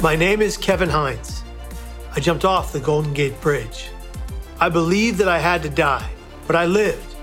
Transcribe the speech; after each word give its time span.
My 0.00 0.14
name 0.14 0.42
is 0.42 0.56
Kevin 0.56 0.88
Hines. 0.88 1.42
I 2.14 2.20
jumped 2.20 2.44
off 2.44 2.72
the 2.72 2.78
Golden 2.78 3.12
Gate 3.12 3.40
Bridge. 3.40 3.88
I 4.60 4.68
believed 4.68 5.18
that 5.18 5.26
I 5.26 5.40
had 5.40 5.60
to 5.64 5.68
die, 5.68 6.08
but 6.46 6.54
I 6.54 6.66
lived. 6.66 7.16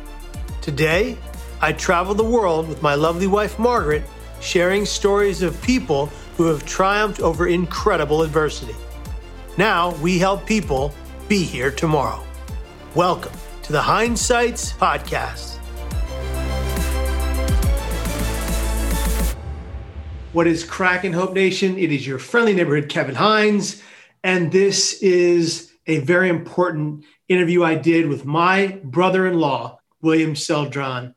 Today, 0.62 1.17
I 1.61 1.71
travel 1.71 2.13
the 2.13 2.25
world 2.25 2.67
with 2.67 2.81
my 2.81 2.96
lovely 2.96 3.28
wife 3.28 3.57
Margaret, 3.57 4.03
sharing 4.42 4.85
stories 4.85 5.42
of 5.42 5.61
people 5.61 6.07
who 6.35 6.47
have 6.47 6.65
triumphed 6.65 7.21
over 7.21 7.47
incredible 7.47 8.24
adversity. 8.24 8.76
Now 9.57 9.96
we 10.01 10.19
help 10.19 10.46
people 10.46 10.94
be 11.29 11.46
here 11.46 11.71
tomorrow. 11.71 12.21
Welcome 12.94 13.31
to 13.63 13.71
the 13.71 13.81
Hindsights 13.81 14.76
Podcast. 14.76 15.54
What 20.35 20.48
is 20.48 20.66
cracking, 20.66 21.13
Hope 21.13 21.31
Nation? 21.31 21.77
It 21.80 21.94
is 21.94 22.05
your 22.05 22.20
friendly 22.20 22.53
neighborhood, 22.53 22.89
Kevin 22.89 23.16
Hines, 23.16 23.81
and 24.21 24.52
this 24.52 25.02
is 25.02 25.71
a 25.88 25.99
very 25.99 26.27
important 26.27 27.05
interview 27.30 27.63
I 27.63 27.76
did 27.76 28.09
with 28.09 28.26
my 28.26 28.81
brother 28.84 29.27
in 29.27 29.40
law, 29.40 29.79
William 30.02 30.34
Celdron. 30.34 31.16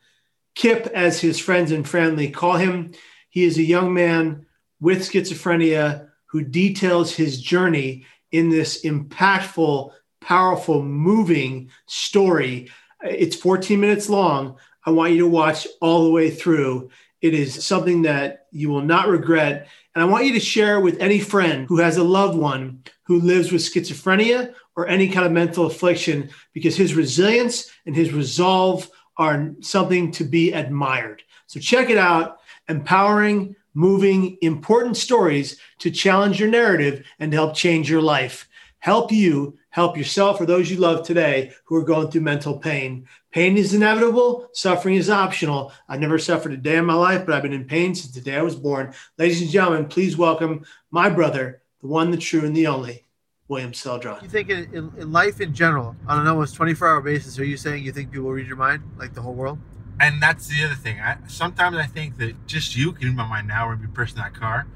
Kip, 0.54 0.86
as 0.94 1.20
his 1.20 1.40
friends 1.40 1.72
and 1.72 1.86
family 1.86 2.30
call 2.30 2.58
him, 2.58 2.92
he 3.28 3.42
is 3.42 3.58
a 3.58 3.62
young 3.64 3.92
man 3.92 4.46
with 4.78 5.00
schizophrenia 5.00 6.10
who 6.26 6.44
details 6.44 7.12
his 7.12 7.42
journey 7.42 8.06
in 8.30 8.50
this 8.50 8.84
impactful, 8.84 9.90
powerful, 10.20 10.80
moving 10.80 11.70
story. 11.88 12.70
It's 13.02 13.34
14 13.34 13.80
minutes 13.80 14.08
long. 14.08 14.58
I 14.86 14.92
want 14.92 15.12
you 15.12 15.18
to 15.18 15.28
watch 15.28 15.66
all 15.80 16.04
the 16.04 16.12
way 16.12 16.30
through. 16.30 16.90
It 17.20 17.34
is 17.34 17.64
something 17.64 18.02
that 18.02 18.46
you 18.52 18.70
will 18.70 18.82
not 18.82 19.08
regret. 19.08 19.68
And 19.94 20.02
I 20.02 20.06
want 20.06 20.26
you 20.26 20.32
to 20.34 20.40
share 20.40 20.80
with 20.80 21.00
any 21.00 21.18
friend 21.18 21.66
who 21.68 21.78
has 21.78 21.96
a 21.96 22.04
loved 22.04 22.38
one 22.38 22.84
who 23.04 23.20
lives 23.20 23.50
with 23.50 23.62
schizophrenia 23.62 24.54
or 24.76 24.86
any 24.86 25.08
kind 25.08 25.26
of 25.26 25.32
mental 25.32 25.66
affliction 25.66 26.30
because 26.52 26.76
his 26.76 26.94
resilience 26.94 27.70
and 27.86 27.96
his 27.96 28.12
resolve 28.12 28.88
are 29.16 29.52
something 29.60 30.12
to 30.12 30.24
be 30.24 30.52
admired. 30.52 31.22
So 31.46 31.58
check 31.58 31.90
it 31.90 31.98
out. 31.98 32.38
Empowering, 32.68 33.56
moving, 33.74 34.38
important 34.42 34.96
stories 34.96 35.58
to 35.78 35.90
challenge 35.90 36.38
your 36.38 36.50
narrative 36.50 37.04
and 37.18 37.32
help 37.32 37.54
change 37.54 37.90
your 37.90 38.02
life. 38.02 38.48
Help 38.78 39.10
you 39.10 39.58
help 39.78 39.96
yourself 39.96 40.40
or 40.40 40.44
those 40.46 40.68
you 40.68 40.76
love 40.76 41.06
today 41.06 41.52
who 41.64 41.76
are 41.76 41.84
going 41.84 42.10
through 42.10 42.20
mental 42.20 42.58
pain. 42.58 43.06
Pain 43.30 43.56
is 43.56 43.74
inevitable, 43.74 44.48
suffering 44.52 44.96
is 44.96 45.08
optional. 45.08 45.72
I've 45.88 46.00
never 46.00 46.18
suffered 46.18 46.50
a 46.50 46.56
day 46.56 46.78
in 46.78 46.84
my 46.84 46.94
life, 46.94 47.24
but 47.24 47.32
I've 47.32 47.44
been 47.44 47.52
in 47.52 47.64
pain 47.64 47.94
since 47.94 48.12
the 48.12 48.20
day 48.20 48.34
I 48.34 48.42
was 48.42 48.56
born. 48.56 48.92
Ladies 49.18 49.40
and 49.40 49.48
gentlemen, 49.48 49.86
please 49.86 50.16
welcome 50.16 50.64
my 50.90 51.08
brother, 51.08 51.62
the 51.80 51.86
one, 51.86 52.10
the 52.10 52.16
true, 52.16 52.44
and 52.44 52.56
the 52.56 52.66
only, 52.66 53.06
William 53.46 53.70
Celdron. 53.70 54.20
You 54.20 54.28
think 54.28 54.50
in, 54.50 54.64
in, 54.74 54.92
in 54.98 55.12
life 55.12 55.40
in 55.40 55.54
general, 55.54 55.94
on 56.08 56.22
an 56.22 56.26
almost 56.26 56.56
24 56.56 56.88
hour 56.88 57.00
basis, 57.00 57.38
are 57.38 57.44
you 57.44 57.56
saying 57.56 57.84
you 57.84 57.92
think 57.92 58.10
people 58.10 58.32
read 58.32 58.48
your 58.48 58.56
mind, 58.56 58.82
like 58.98 59.14
the 59.14 59.22
whole 59.22 59.34
world? 59.34 59.60
And 60.00 60.20
that's 60.20 60.48
the 60.48 60.64
other 60.64 60.74
thing. 60.74 60.98
I, 60.98 61.18
sometimes 61.28 61.76
I 61.76 61.86
think 61.86 62.18
that 62.18 62.48
just 62.48 62.74
you 62.74 62.90
can 62.90 63.06
read 63.06 63.16
my 63.16 63.28
mind 63.28 63.46
now 63.46 63.68
or 63.68 63.76
be 63.76 63.86
person 63.86 64.18
in 64.18 64.24
that 64.24 64.34
car. 64.34 64.66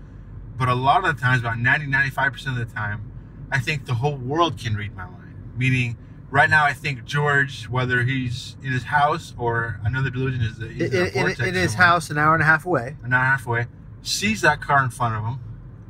But 0.57 0.69
a 0.69 0.75
lot 0.75 1.05
of 1.05 1.17
the 1.17 1.21
times, 1.21 1.41
about 1.41 1.59
90, 1.59 1.87
95% 1.87 2.47
of 2.47 2.55
the 2.57 2.73
time, 2.73 3.12
I 3.53 3.59
think 3.59 3.87
the 3.87 3.95
whole 3.95 4.17
world 4.17 4.59
can 4.59 4.75
read 4.75 4.97
my 4.97 5.05
mind. 5.05 5.35
Meaning, 5.57 5.97
right 6.31 6.49
now, 6.49 6.65
I 6.65 6.73
think 6.73 7.05
George, 7.05 7.69
whether 7.69 8.03
he's 8.03 8.57
in 8.63 8.73
his 8.73 8.85
house 8.85 9.35
or 9.37 9.79
another 9.85 10.11
delusion 10.11 10.41
is 10.43 10.57
that 10.57 10.71
he's 10.71 10.93
In, 10.93 11.07
in, 11.09 11.31
in, 11.31 11.49
in 11.49 11.55
his 11.55 11.73
somewhere, 11.73 11.87
house, 11.87 12.11
an 12.11 12.19
hour 12.19 12.33
and 12.35 12.43
a 12.43 12.47
half 12.47 12.65
away, 12.65 12.97
an 13.05 13.13
hour 13.13 13.21
and 13.21 13.29
a 13.29 13.31
half 13.37 13.47
away, 13.47 13.67
sees 14.01 14.41
that 14.41 14.61
car 14.61 14.83
in 14.83 14.91
front 14.91 15.15
of 15.15 15.25
him, 15.25 15.39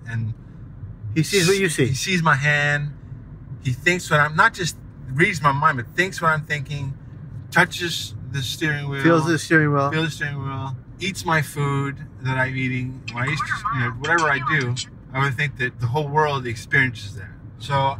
and 0.06 0.34
he 1.14 1.22
sees 1.22 1.46
what 1.46 1.56
you 1.56 1.68
see. 1.68 1.86
He 1.86 1.94
sees 1.94 2.22
my 2.22 2.34
hand. 2.34 2.92
He 3.62 3.72
thinks 3.72 4.10
what 4.10 4.18
I'm 4.18 4.34
not 4.34 4.54
just 4.54 4.76
reads 5.08 5.40
my 5.40 5.52
mind, 5.52 5.76
but 5.76 5.86
thinks 5.94 6.20
what 6.20 6.28
I'm 6.28 6.44
thinking. 6.44 6.94
Touches 7.50 8.14
the 8.32 8.42
steering 8.42 8.88
wheel. 8.88 9.02
Feels 9.02 9.26
the 9.26 9.38
steering 9.38 9.72
wheel. 9.72 9.90
Feels 9.90 10.06
the 10.06 10.10
steering 10.10 10.42
wheel. 10.42 10.76
Eats 10.98 11.24
my 11.24 11.42
food 11.42 11.98
that 12.22 12.38
I'm 12.38 12.56
eating. 12.56 13.02
When 13.12 13.24
I 13.24 13.26
used 13.26 13.44
to, 13.44 13.52
you 13.74 13.80
know, 13.80 13.90
whatever 13.90 14.24
I 14.24 14.40
do, 14.58 14.74
I 15.12 15.24
would 15.24 15.34
think 15.34 15.58
that 15.58 15.78
the 15.80 15.86
whole 15.86 16.08
world 16.08 16.46
experiences 16.46 17.14
that. 17.16 17.28
So 17.62 17.96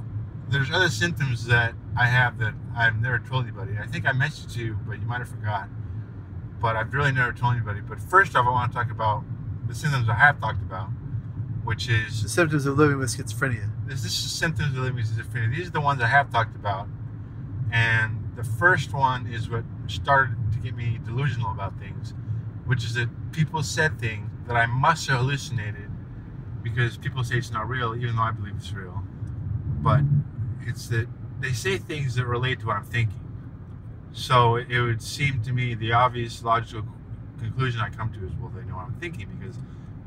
there's 0.48 0.72
other 0.72 0.88
symptoms 0.88 1.46
that 1.46 1.74
I 1.96 2.06
have 2.06 2.36
that 2.38 2.52
I've 2.76 3.00
never 3.00 3.20
told 3.20 3.44
anybody. 3.44 3.74
I 3.80 3.86
think 3.86 4.04
I 4.04 4.10
mentioned 4.10 4.50
to 4.50 4.60
you, 4.60 4.78
but 4.88 5.00
you 5.00 5.06
might 5.06 5.18
have 5.18 5.28
forgot. 5.28 5.68
But 6.60 6.74
I've 6.74 6.92
really 6.92 7.12
never 7.12 7.32
told 7.32 7.54
anybody. 7.54 7.80
But 7.80 8.00
first 8.00 8.34
off, 8.34 8.44
I 8.44 8.50
want 8.50 8.72
to 8.72 8.76
talk 8.76 8.90
about 8.90 9.22
the 9.68 9.74
symptoms 9.74 10.08
I 10.08 10.14
have 10.14 10.40
talked 10.40 10.62
about, 10.62 10.88
which 11.62 11.88
is 11.88 12.24
The 12.24 12.28
symptoms 12.28 12.66
of 12.66 12.76
living 12.76 12.98
with 12.98 13.16
schizophrenia. 13.16 13.70
this, 13.86 14.02
this 14.02 14.12
is 14.12 14.32
symptoms 14.32 14.76
of 14.76 14.82
living 14.82 14.96
with 14.96 15.06
schizophrenia. 15.06 15.54
These 15.54 15.68
are 15.68 15.70
the 15.72 15.80
ones 15.80 16.02
I 16.02 16.08
have 16.08 16.32
talked 16.32 16.56
about. 16.56 16.88
And 17.70 18.32
the 18.34 18.44
first 18.44 18.92
one 18.92 19.28
is 19.28 19.48
what 19.48 19.62
started 19.86 20.34
to 20.54 20.58
get 20.58 20.74
me 20.74 20.98
delusional 21.04 21.52
about 21.52 21.78
things, 21.78 22.14
which 22.66 22.82
is 22.82 22.94
that 22.94 23.30
people 23.30 23.62
said 23.62 24.00
things 24.00 24.28
that 24.48 24.56
I 24.56 24.66
must 24.66 25.06
have 25.06 25.20
hallucinated 25.20 25.88
because 26.64 26.96
people 26.96 27.22
say 27.22 27.36
it's 27.36 27.52
not 27.52 27.68
real, 27.68 27.94
even 27.94 28.16
though 28.16 28.22
I 28.22 28.32
believe 28.32 28.54
it's 28.56 28.72
real. 28.72 29.04
But 29.82 30.00
it's 30.66 30.88
that 30.88 31.08
they 31.40 31.52
say 31.52 31.76
things 31.76 32.14
that 32.14 32.26
relate 32.26 32.60
to 32.60 32.66
what 32.66 32.76
I'm 32.76 32.84
thinking. 32.84 33.18
So 34.12 34.56
it 34.56 34.80
would 34.80 35.02
seem 35.02 35.42
to 35.42 35.52
me 35.52 35.74
the 35.74 35.92
obvious 35.92 36.42
logical 36.42 36.84
conclusion 37.38 37.80
I 37.80 37.90
come 37.90 38.12
to 38.12 38.24
is, 38.24 38.32
well, 38.40 38.52
they 38.54 38.64
know 38.64 38.76
what 38.76 38.86
I'm 38.86 38.94
thinking 38.94 39.28
because 39.38 39.56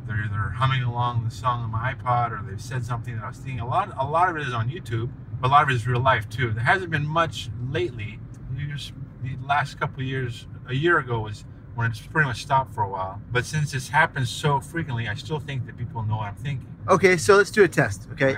they're 0.07 0.23
either 0.23 0.51
humming 0.51 0.83
along 0.83 1.25
the 1.25 1.31
song 1.31 1.63
on 1.63 1.71
my 1.71 1.93
iPod 1.93 2.31
or 2.31 2.49
they've 2.49 2.61
said 2.61 2.85
something 2.85 3.15
that 3.15 3.23
I 3.23 3.29
was 3.29 3.37
thinking. 3.37 3.59
A 3.59 3.67
lot, 3.67 3.91
a 3.97 4.05
lot 4.05 4.29
of 4.29 4.37
it 4.37 4.47
is 4.47 4.53
on 4.53 4.69
YouTube, 4.69 5.09
but 5.41 5.47
a 5.47 5.51
lot 5.51 5.63
of 5.63 5.69
it 5.69 5.73
is 5.73 5.87
real 5.87 5.99
life 5.99 6.29
too. 6.29 6.51
There 6.51 6.63
hasn't 6.63 6.91
been 6.91 7.05
much 7.05 7.49
lately. 7.69 8.19
Years, 8.55 8.93
the 9.21 9.35
last 9.45 9.79
couple 9.79 10.01
of 10.01 10.07
years, 10.07 10.47
a 10.67 10.73
year 10.73 10.99
ago 10.99 11.19
was 11.19 11.43
when 11.73 11.91
it's 11.91 11.99
pretty 11.99 12.27
much 12.27 12.41
stopped 12.43 12.73
for 12.73 12.83
a 12.83 12.89
while. 12.89 13.21
But 13.31 13.45
since 13.45 13.71
this 13.71 13.89
happens 13.89 14.29
so 14.29 14.61
frequently, 14.61 15.09
I 15.09 15.15
still 15.15 15.39
think 15.39 15.65
that 15.65 15.77
people 15.77 16.03
know 16.03 16.17
what 16.17 16.27
I'm 16.27 16.35
thinking. 16.35 16.73
Okay, 16.87 17.17
so 17.17 17.35
let's 17.35 17.51
do 17.51 17.63
a 17.63 17.67
test. 17.67 18.07
Okay, 18.13 18.37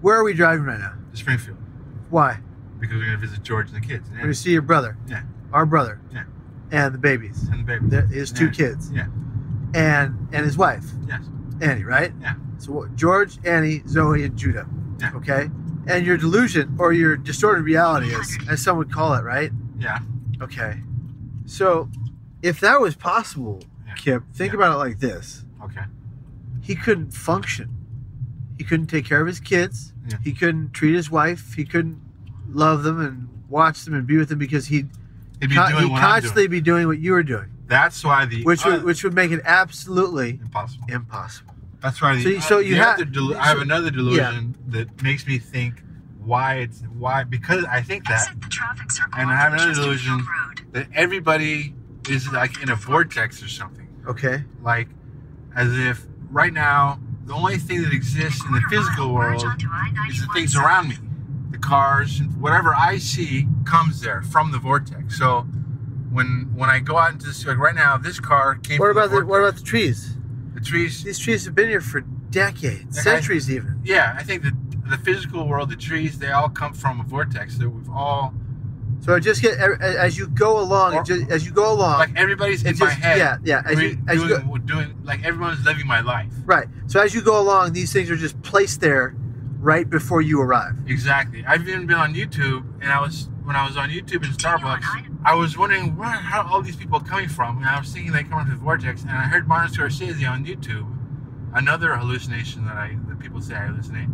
where 0.00 0.16
are 0.16 0.24
we 0.24 0.32
driving 0.34 0.64
right 0.64 0.78
now? 0.78 0.94
To 1.12 1.16
Springfield, 1.16 1.58
Why? 2.10 2.40
because 2.78 2.96
we're 2.96 3.04
gonna 3.06 3.18
visit 3.18 3.42
George 3.42 3.70
and 3.72 3.82
the 3.82 3.86
kids. 3.86 4.08
We're 4.10 4.20
gonna 4.20 4.34
see 4.34 4.52
your 4.52 4.62
brother. 4.62 4.96
Yeah. 5.06 5.22
Our 5.52 5.66
brother. 5.66 6.00
Yeah. 6.12 6.22
And 6.70 6.94
the 6.94 6.98
babies. 6.98 7.42
And 7.48 7.60
the 7.60 7.64
baby. 7.64 7.86
The- 7.88 8.06
his 8.06 8.32
two 8.32 8.46
Yeah. 8.46 8.50
kids. 8.52 8.90
Yeah. 8.92 9.06
And 9.74 10.28
and 10.32 10.44
his 10.46 10.56
wife, 10.56 10.84
Yes. 11.06 11.22
Annie, 11.60 11.84
right? 11.84 12.12
Yeah. 12.20 12.34
So 12.58 12.88
George, 12.94 13.38
Annie, 13.44 13.82
Zoe, 13.86 14.24
and 14.24 14.36
Judah. 14.36 14.66
Yeah. 14.98 15.12
Okay. 15.16 15.50
And 15.86 16.06
your 16.06 16.16
delusion 16.16 16.76
or 16.78 16.92
your 16.92 17.16
distorted 17.16 17.62
reality, 17.62 18.14
as, 18.14 18.38
as 18.48 18.62
some 18.62 18.76
would 18.78 18.92
call 18.92 19.14
it, 19.14 19.22
right? 19.24 19.50
Yeah. 19.78 19.98
Okay. 20.40 20.82
So, 21.46 21.88
if 22.42 22.60
that 22.60 22.80
was 22.80 22.94
possible, 22.94 23.62
Yeah. 23.86 23.94
Kip, 23.94 24.22
think 24.32 24.52
Yeah. 24.52 24.58
about 24.58 24.74
it 24.74 24.78
like 24.78 25.00
this: 25.00 25.44
Okay. 25.64 25.84
he 26.60 26.74
couldn't 26.76 27.12
function. 27.12 27.68
He 28.60 28.64
couldn't 28.64 28.88
take 28.88 29.06
care 29.06 29.22
of 29.22 29.26
his 29.26 29.40
kids. 29.40 29.94
Yeah. 30.06 30.18
He 30.22 30.34
couldn't 30.34 30.74
treat 30.74 30.94
his 30.94 31.10
wife. 31.10 31.54
He 31.54 31.64
couldn't 31.64 31.98
love 32.52 32.82
them 32.82 33.00
and 33.00 33.26
watch 33.48 33.86
them 33.86 33.94
and 33.94 34.06
be 34.06 34.18
with 34.18 34.28
them 34.28 34.38
because 34.38 34.66
he'd, 34.66 34.90
He'd 35.40 35.48
be 35.48 35.54
con- 35.54 35.70
doing 35.70 35.84
he'd 35.84 35.90
what 35.92 36.00
constantly 36.02 36.42
doing. 36.42 36.50
be 36.50 36.60
doing 36.60 36.86
what 36.86 36.98
you 36.98 37.12
were 37.12 37.22
doing, 37.22 37.46
That's 37.68 38.04
why 38.04 38.26
the 38.26 38.42
which 38.44 38.66
uh, 38.66 38.70
would 38.72 38.82
which 38.84 39.02
would 39.02 39.14
make 39.14 39.30
it 39.30 39.40
absolutely 39.46 40.40
impossible. 40.42 40.84
impossible. 40.90 41.54
That's 41.80 42.02
why. 42.02 42.16
The, 42.16 42.22
So 42.22 42.28
you- 42.28 42.40
so 42.42 42.58
you 42.58 42.74
the 42.74 42.82
ha- 42.84 42.92
other 42.92 43.06
delu- 43.06 43.36
I 43.36 43.46
have 43.46 43.60
another 43.62 43.90
delusion 43.90 44.54
that 44.68 45.02
makes 45.02 45.26
me 45.26 45.38
think 45.38 45.82
why 46.22 46.56
it's 46.56 46.82
why 46.98 47.24
because 47.24 47.64
I 47.64 47.80
think 47.80 48.06
that 48.08 48.28
the 48.42 48.48
traffic 48.48 48.92
circle 48.92 49.18
and 49.18 49.30
I 49.30 49.36
have 49.36 49.54
another 49.54 49.72
delusion 49.72 50.18
Road. 50.18 50.60
that 50.72 50.86
everybody 50.94 51.74
is 52.10 52.30
like 52.30 52.60
in 52.62 52.68
a 52.68 52.76
vortex 52.76 53.42
or 53.42 53.48
something. 53.48 53.88
Okay. 54.06 54.44
Like 54.62 54.88
as 55.56 55.72
if 55.78 56.04
right 56.30 56.52
now 56.52 57.00
the 57.30 57.36
only 57.36 57.58
thing 57.58 57.80
that 57.82 57.92
exists 57.92 58.44
in 58.44 58.52
the 58.52 58.60
physical 58.68 59.14
world 59.14 59.44
is 60.08 60.20
the 60.20 60.28
things 60.34 60.56
around 60.56 60.88
me, 60.88 60.96
the 61.52 61.58
cars, 61.58 62.18
and 62.18 62.40
whatever 62.40 62.74
I 62.74 62.98
see 62.98 63.46
comes 63.64 64.00
there 64.00 64.22
from 64.22 64.50
the 64.50 64.58
vortex. 64.58 65.16
So 65.16 65.42
when 66.10 66.50
when 66.56 66.68
I 66.68 66.80
go 66.80 66.98
out 66.98 67.12
into 67.12 67.26
this 67.26 67.46
like 67.46 67.56
right 67.56 67.74
now, 67.76 67.96
this 67.96 68.18
car 68.18 68.56
came. 68.56 68.78
What 68.80 68.88
from 68.88 68.96
about 68.96 69.10
the 69.10 69.22
vortex. 69.22 69.30
what 69.30 69.40
about 69.42 69.56
the 69.56 69.62
trees? 69.62 70.16
the 70.54 70.60
trees? 70.60 71.04
These 71.04 71.20
trees 71.20 71.44
have 71.44 71.54
been 71.54 71.68
here 71.68 71.80
for 71.80 72.00
decades, 72.00 72.98
Okay. 72.98 73.10
centuries 73.10 73.48
even. 73.48 73.80
Yeah, 73.84 74.16
I 74.18 74.24
think 74.24 74.42
that 74.42 74.54
the 74.90 74.98
physical 74.98 75.46
world, 75.46 75.70
the 75.70 75.76
trees, 75.76 76.18
they 76.18 76.32
all 76.32 76.48
come 76.48 76.74
from 76.74 76.98
a 76.98 77.04
vortex 77.04 77.58
that 77.58 77.70
we've 77.70 77.88
all 77.88 78.34
So 79.00 79.14
it 79.14 79.20
just 79.20 79.40
get 79.40 79.58
as 79.58 80.18
you 80.18 80.28
go 80.28 80.60
along, 80.60 80.94
Or- 80.94 81.02
just, 81.02 81.30
as 81.30 81.44
you 81.46 81.52
go 81.52 81.72
along, 81.72 81.98
like 82.00 82.16
everybody's 82.16 82.62
in 82.62 82.68
it's 82.70 82.80
my 82.80 82.86
just 82.86 82.98
head. 83.00 83.18
yeah, 83.18 83.38
yeah. 83.42 83.62
As 83.64 83.80
you, 83.80 83.94
doing, 83.96 84.04
as 84.08 84.20
you 84.22 84.28
go, 84.28 84.38
doing, 84.40 84.66
doing 84.66 84.96
like 85.04 85.24
everyone's 85.24 85.64
living 85.64 85.86
my 85.86 86.00
life. 86.00 86.30
right. 86.44 86.68
So 86.86 87.00
as 87.00 87.14
you 87.14 87.22
go 87.22 87.40
along, 87.40 87.72
these 87.72 87.92
things 87.92 88.10
are 88.10 88.16
just 88.16 88.40
placed 88.42 88.80
there 88.82 89.14
right 89.58 89.88
before 89.88 90.20
you 90.22 90.40
arrive. 90.40 90.74
Exactly. 90.86 91.44
I've 91.46 91.66
even 91.66 91.86
been 91.86 91.96
on 91.96 92.14
YouTube, 92.14 92.64
and 92.82 92.90
I 92.92 93.00
was 93.00 93.28
when 93.44 93.56
I 93.56 93.66
was 93.66 93.76
on 93.76 93.88
YouTube 93.88 94.22
in 94.24 94.30
Starbucks, 94.32 94.84
I 95.24 95.34
was 95.34 95.56
wondering 95.58 95.96
where 95.96 96.08
how 96.08 96.42
all 96.46 96.60
these 96.62 96.76
people 96.76 96.98
are 96.98 97.04
coming 97.04 97.28
from, 97.28 97.56
and 97.58 97.66
I 97.66 97.78
was 97.80 97.90
thinking 97.92 98.12
they 98.12 98.22
come 98.22 98.40
from 98.42 98.50
the 98.50 98.56
vortex, 98.56 99.00
and 99.02 99.10
I 99.10 99.22
heard 99.22 99.48
Martin 99.48 99.74
Scorsese 99.74 100.30
on 100.30 100.44
YouTube, 100.44 100.86
another 101.54 101.96
hallucination 101.96 102.64
that 102.66 102.76
I 102.76 102.96
that 103.08 103.18
people 103.18 103.40
say 103.40 103.54
I 103.54 103.60
hallucinate. 103.68 104.12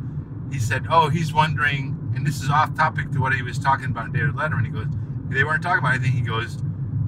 He 0.52 0.58
said, 0.60 0.86
"Oh, 0.88 1.08
he's 1.08 1.34
wondering," 1.34 2.05
and 2.16 2.26
this 2.26 2.42
is 2.42 2.50
off 2.50 2.74
topic 2.74 3.10
to 3.12 3.20
what 3.20 3.32
he 3.34 3.42
was 3.42 3.58
talking 3.58 3.86
about 3.86 4.06
in 4.06 4.12
David 4.12 4.34
Letterman. 4.34 4.64
He 4.64 4.70
goes, 4.72 4.86
"They 5.28 5.44
weren't 5.44 5.62
talking 5.62 5.78
about 5.80 5.94
anything." 5.94 6.12
He 6.12 6.22
goes, 6.22 6.58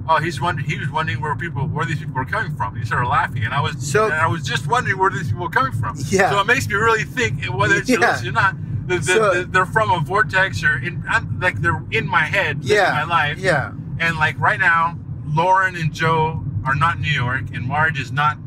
"Oh, 0.07 0.17
he's 0.19 0.39
wondering. 0.39 0.69
He 0.69 0.77
was 0.77 0.89
wondering 0.89 1.19
where 1.19 1.35
people, 1.35 1.67
where 1.67 1.85
these 1.85 1.99
people 1.99 2.13
were 2.13 2.25
coming 2.25 2.55
from." 2.55 2.75
He 2.75 2.85
started 2.85 3.07
laughing, 3.09 3.43
and 3.43 3.53
I 3.53 3.59
was, 3.61 3.75
So- 3.91 4.05
and 4.05 4.13
I 4.13 4.27
was 4.27 4.43
just 4.43 4.67
wondering 4.67 4.97
where 4.97 5.09
these 5.09 5.27
people 5.27 5.43
were 5.43 5.49
coming 5.49 5.71
from. 5.73 5.97
Yeah. 6.09 6.29
So 6.31 6.39
it 6.39 6.47
makes 6.47 6.67
me 6.67 6.75
really 6.75 7.03
think 7.03 7.43
whether 7.45 7.75
it's 7.75 7.89
Yeah. 7.89 7.97
or 8.25 8.31
not. 8.31 8.55
That, 8.87 9.01
that- 9.01 9.03
So- 9.03 9.33
that 9.33 9.51
they're 9.53 9.65
from 9.65 9.91
a 9.91 9.99
vortex 9.99 10.63
or 10.63 10.77
in, 10.77 11.03
I'm, 11.09 11.39
like 11.39 11.61
they're 11.61 11.83
in 11.91 12.07
my 12.07 12.23
head, 12.23 12.59
Yeah. 12.63 12.91
my 12.91 13.03
life. 13.03 13.37
Yeah. 13.39 13.71
And 13.99 14.17
like 14.17 14.39
right 14.39 14.59
now, 14.59 14.97
Lauren 15.27 15.75
and 15.75 15.93
Joe 15.93 16.43
are 16.65 16.73
not 16.75 16.95
in 16.95 17.01
New 17.03 17.11
York, 17.11 17.45
and 17.53 17.67
Marge 17.67 17.99
is 17.99 18.11
not 18.11 18.37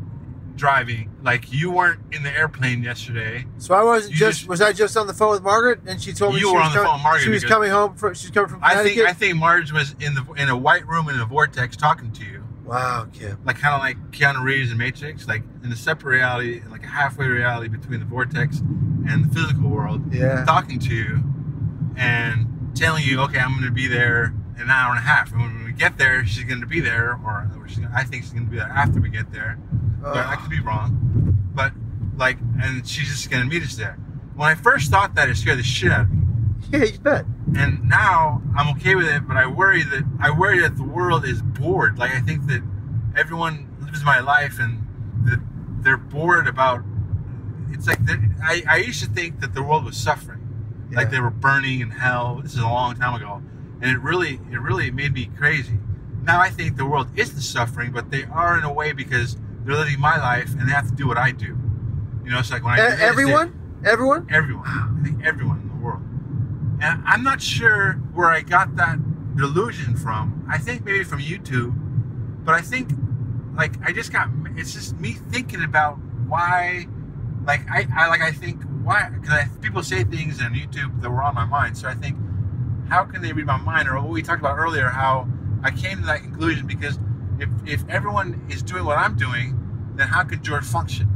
driving. 0.55 1.09
Like 1.23 1.51
you 1.51 1.71
weren't 1.71 1.99
in 2.11 2.23
the 2.23 2.29
airplane 2.31 2.83
yesterday. 2.83 3.45
So 3.57 3.73
I 3.73 3.83
wasn't 3.83 4.13
just, 4.15 4.39
just- 4.39 4.49
was 4.49 4.61
I 4.61 4.73
just 4.73 4.95
on 4.97 5.07
the 5.07 5.13
phone 5.13 5.31
with 5.31 5.43
Margaret 5.43 5.81
and 5.87 6.01
she 6.01 6.13
told 6.13 6.33
me 6.35 6.39
You 6.41 6.47
she 6.49 6.53
were 6.53 6.59
was 6.59 6.67
on 6.67 6.71
the 6.73 6.75
coming, 6.77 6.87
phone 6.87 6.95
with 6.97 7.03
Margaret 7.03 7.23
she 7.23 7.29
was 7.29 7.43
coming 7.45 7.71
home 7.71 7.95
from 7.95 8.13
she's 8.13 8.31
coming 8.31 8.49
from 8.49 8.59
I 8.63 8.83
think 8.83 8.99
I 9.01 9.13
think 9.13 9.37
Marge 9.37 9.71
was 9.71 9.95
in 9.99 10.13
the 10.15 10.23
in 10.37 10.49
a 10.49 10.57
white 10.57 10.85
room 10.87 11.09
in 11.09 11.19
a 11.19 11.25
vortex 11.25 11.75
talking 11.75 12.11
to 12.13 12.23
you, 12.25 12.43
wow, 12.65 13.07
Kim. 13.13 13.37
like 13.45 13.57
kind 13.59 13.73
of 13.75 13.81
like 13.81 13.97
Keanu 14.11 14.43
Reeves 14.43 14.71
in 14.71 14.77
Matrix, 14.77 15.27
like 15.27 15.43
in 15.63 15.71
a 15.71 15.75
separate 15.75 16.15
reality, 16.17 16.61
like 16.69 16.83
a 16.83 16.87
halfway 16.87 17.27
reality 17.27 17.67
between 17.69 17.99
the 17.99 18.05
vortex 18.05 18.59
and 18.59 19.25
the 19.29 19.33
physical 19.33 19.69
world, 19.69 20.13
Yeah. 20.13 20.45
talking 20.45 20.79
to 20.79 20.93
you 20.93 21.23
and 21.95 22.71
telling 22.75 23.03
you, 23.03 23.19
okay, 23.21 23.39
I'm 23.39 23.51
going 23.51 23.65
to 23.65 23.71
be 23.71 23.87
there 23.87 24.33
in 24.55 24.63
an 24.63 24.69
hour 24.69 24.91
and 24.91 24.99
a 24.99 25.01
half, 25.03 25.31
when 25.31 25.62
we 25.73 25.79
get 25.79 25.97
there, 25.97 26.25
she's 26.25 26.43
going 26.43 26.61
to 26.61 26.67
be 26.67 26.79
there, 26.79 27.19
or, 27.23 27.49
gonna, 27.51 27.91
I 27.95 28.03
think 28.03 28.23
she's 28.23 28.33
going 28.33 28.45
to 28.45 28.51
be 28.51 28.57
there 28.57 28.67
after 28.67 28.99
we 28.99 29.09
get 29.09 29.31
there. 29.31 29.57
But 30.01 30.17
I 30.17 30.35
could 30.35 30.49
be 30.49 30.59
uh. 30.59 30.63
wrong. 30.63 31.37
But 31.53 31.73
like, 32.17 32.37
and 32.61 32.87
she's 32.87 33.07
just 33.07 33.29
gonna 33.29 33.45
meet 33.45 33.63
us 33.63 33.75
there. 33.75 33.95
When 34.35 34.49
I 34.49 34.55
first 34.55 34.91
thought 34.91 35.15
that, 35.15 35.29
it 35.29 35.37
scared 35.37 35.59
the 35.59 35.63
shit 35.63 35.91
out 35.91 36.01
of 36.01 36.11
me. 36.11 36.25
yeah, 36.71 36.85
you 36.85 36.99
bet. 36.99 37.25
And 37.57 37.87
now 37.87 38.41
I'm 38.57 38.75
okay 38.77 38.95
with 38.95 39.07
it, 39.07 39.27
but 39.27 39.37
I 39.37 39.45
worry 39.47 39.83
that 39.83 40.03
I 40.19 40.31
worry 40.31 40.59
that 40.61 40.75
the 40.75 40.83
world 40.83 41.25
is 41.25 41.41
bored. 41.41 41.97
Like 41.97 42.13
I 42.13 42.19
think 42.19 42.47
that 42.47 42.63
everyone 43.15 43.69
lives 43.79 44.03
my 44.03 44.19
life 44.19 44.59
and 44.59 44.85
that 45.25 45.39
they're 45.83 45.97
bored 45.97 46.47
about. 46.47 46.83
It's 47.69 47.87
like 47.87 47.99
I 48.43 48.63
I 48.67 48.77
used 48.77 49.03
to 49.03 49.09
think 49.09 49.39
that 49.41 49.53
the 49.53 49.63
world 49.63 49.85
was 49.85 49.97
suffering, 49.97 50.87
like 50.91 51.11
they 51.11 51.19
were 51.19 51.29
burning 51.29 51.81
in 51.81 51.91
hell. 51.91 52.39
This 52.43 52.53
is 52.53 52.59
a 52.59 52.63
long 52.63 52.95
time 52.95 53.15
ago, 53.15 53.41
and 53.83 53.91
it 53.91 53.99
really 53.99 54.39
it 54.49 54.59
really 54.61 54.89
made 54.89 55.13
me 55.13 55.29
crazy. 55.37 55.77
Now 56.23 56.39
I 56.39 56.49
think 56.49 56.77
the 56.77 56.85
world 56.85 57.07
is 57.17 57.35
the 57.35 57.41
suffering, 57.41 57.91
but 57.91 58.09
they 58.09 58.23
are 58.23 58.57
in 58.57 58.63
a 58.63 58.71
way 58.71 58.93
because 58.93 59.35
they're 59.65 59.75
living 59.75 59.99
my 59.99 60.17
life 60.17 60.51
and 60.57 60.67
they 60.67 60.71
have 60.73 60.87
to 60.87 60.95
do 60.95 61.05
what 61.07 61.17
I 61.17 61.31
do. 61.31 61.57
You 62.23 62.31
know, 62.31 62.39
it's 62.39 62.49
like 62.49 62.63
when 62.63 62.79
I 62.79 62.95
they- 62.95 63.03
everyone? 63.03 63.53
Everyone? 63.85 64.25
everyone. 64.31 64.65
I 64.65 65.03
think 65.03 65.25
everyone 65.25 65.59
in 65.59 65.67
the 65.67 65.85
world. 65.85 66.01
And 66.81 67.03
I'm 67.05 67.23
not 67.23 67.41
sure 67.41 67.93
where 68.13 68.29
I 68.29 68.39
got 68.41 68.77
that 68.77 68.97
delusion 69.35 69.97
from. 69.97 70.45
I 70.49 70.57
think 70.57 70.85
maybe 70.85 71.03
from 71.03 71.19
YouTube, 71.19 71.73
but 72.45 72.55
I 72.55 72.61
think 72.61 72.91
like 73.57 73.73
I 73.85 73.91
just 73.91 74.13
got 74.13 74.29
it's 74.55 74.71
just 74.73 74.97
me 74.99 75.11
thinking 75.29 75.61
about 75.63 75.95
why 76.27 76.87
like 77.45 77.69
I, 77.69 77.85
I 77.93 78.07
like 78.07 78.21
I 78.21 78.31
think 78.31 78.63
why 78.83 79.09
because 79.09 79.49
people 79.61 79.83
say 79.83 80.05
things 80.05 80.41
on 80.41 80.53
YouTube 80.53 81.01
that 81.01 81.09
were 81.09 81.21
on 81.21 81.35
my 81.35 81.45
mind. 81.45 81.77
So 81.77 81.89
I 81.89 81.93
think 81.95 82.17
how 82.89 83.03
can 83.05 83.21
they 83.21 83.33
read 83.33 83.45
my 83.45 83.57
mind 83.57 83.87
or 83.87 83.95
what 83.95 84.09
we 84.09 84.21
talked 84.21 84.39
about 84.39 84.57
earlier 84.57 84.89
how 84.89 85.27
I 85.63 85.71
came 85.71 85.99
to 85.99 86.05
that 86.05 86.19
conclusion 86.21 86.67
because 86.67 86.99
if 87.39 87.49
if 87.65 87.89
everyone 87.89 88.45
is 88.49 88.61
doing 88.61 88.83
what 88.83 88.97
I'm 88.97 89.15
doing, 89.15 89.57
then 89.95 90.07
how 90.07 90.23
could 90.23 90.43
George 90.43 90.65
function? 90.65 91.09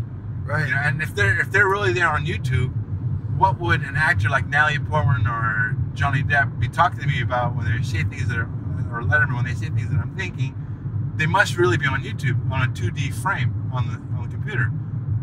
Right. 0.46 0.68
You 0.68 0.74
know, 0.74 0.82
and 0.84 1.02
if 1.02 1.14
they're 1.14 1.40
if 1.40 1.52
they're 1.52 1.68
really 1.68 1.94
there 1.94 2.08
on 2.08 2.26
YouTube, 2.26 2.72
what 3.38 3.60
would 3.60 3.82
an 3.82 3.96
actor 3.96 4.30
like 4.30 4.48
Natalie 4.48 4.80
Portman 4.80 5.28
or 5.28 5.76
Johnny 5.94 6.24
Depp 6.24 6.60
be 6.60 6.70
talking 6.70 7.00
to 7.02 7.08
me 7.08 7.22
about 7.22 7.56
when 7.56 7.66
they 7.66 7.84
say 7.84 8.04
things 8.04 8.28
that 8.30 8.38
are 8.38 8.50
or 8.90 9.02
Letterman 9.02 9.36
when 9.36 9.46
they 9.46 9.54
say 9.54 9.68
things 9.68 9.90
that 9.90 10.00
I'm 10.00 10.16
thinking? 10.16 10.56
They 11.18 11.26
must 11.26 11.58
really 11.58 11.78
be 11.78 11.88
on 11.88 12.04
YouTube 12.04 12.50
on 12.52 12.62
a 12.62 12.72
2D 12.72 13.14
frame 13.14 13.70
on 13.74 13.88
the 13.88 14.18
on 14.18 14.30
the 14.30 14.34
computer. 14.34 14.72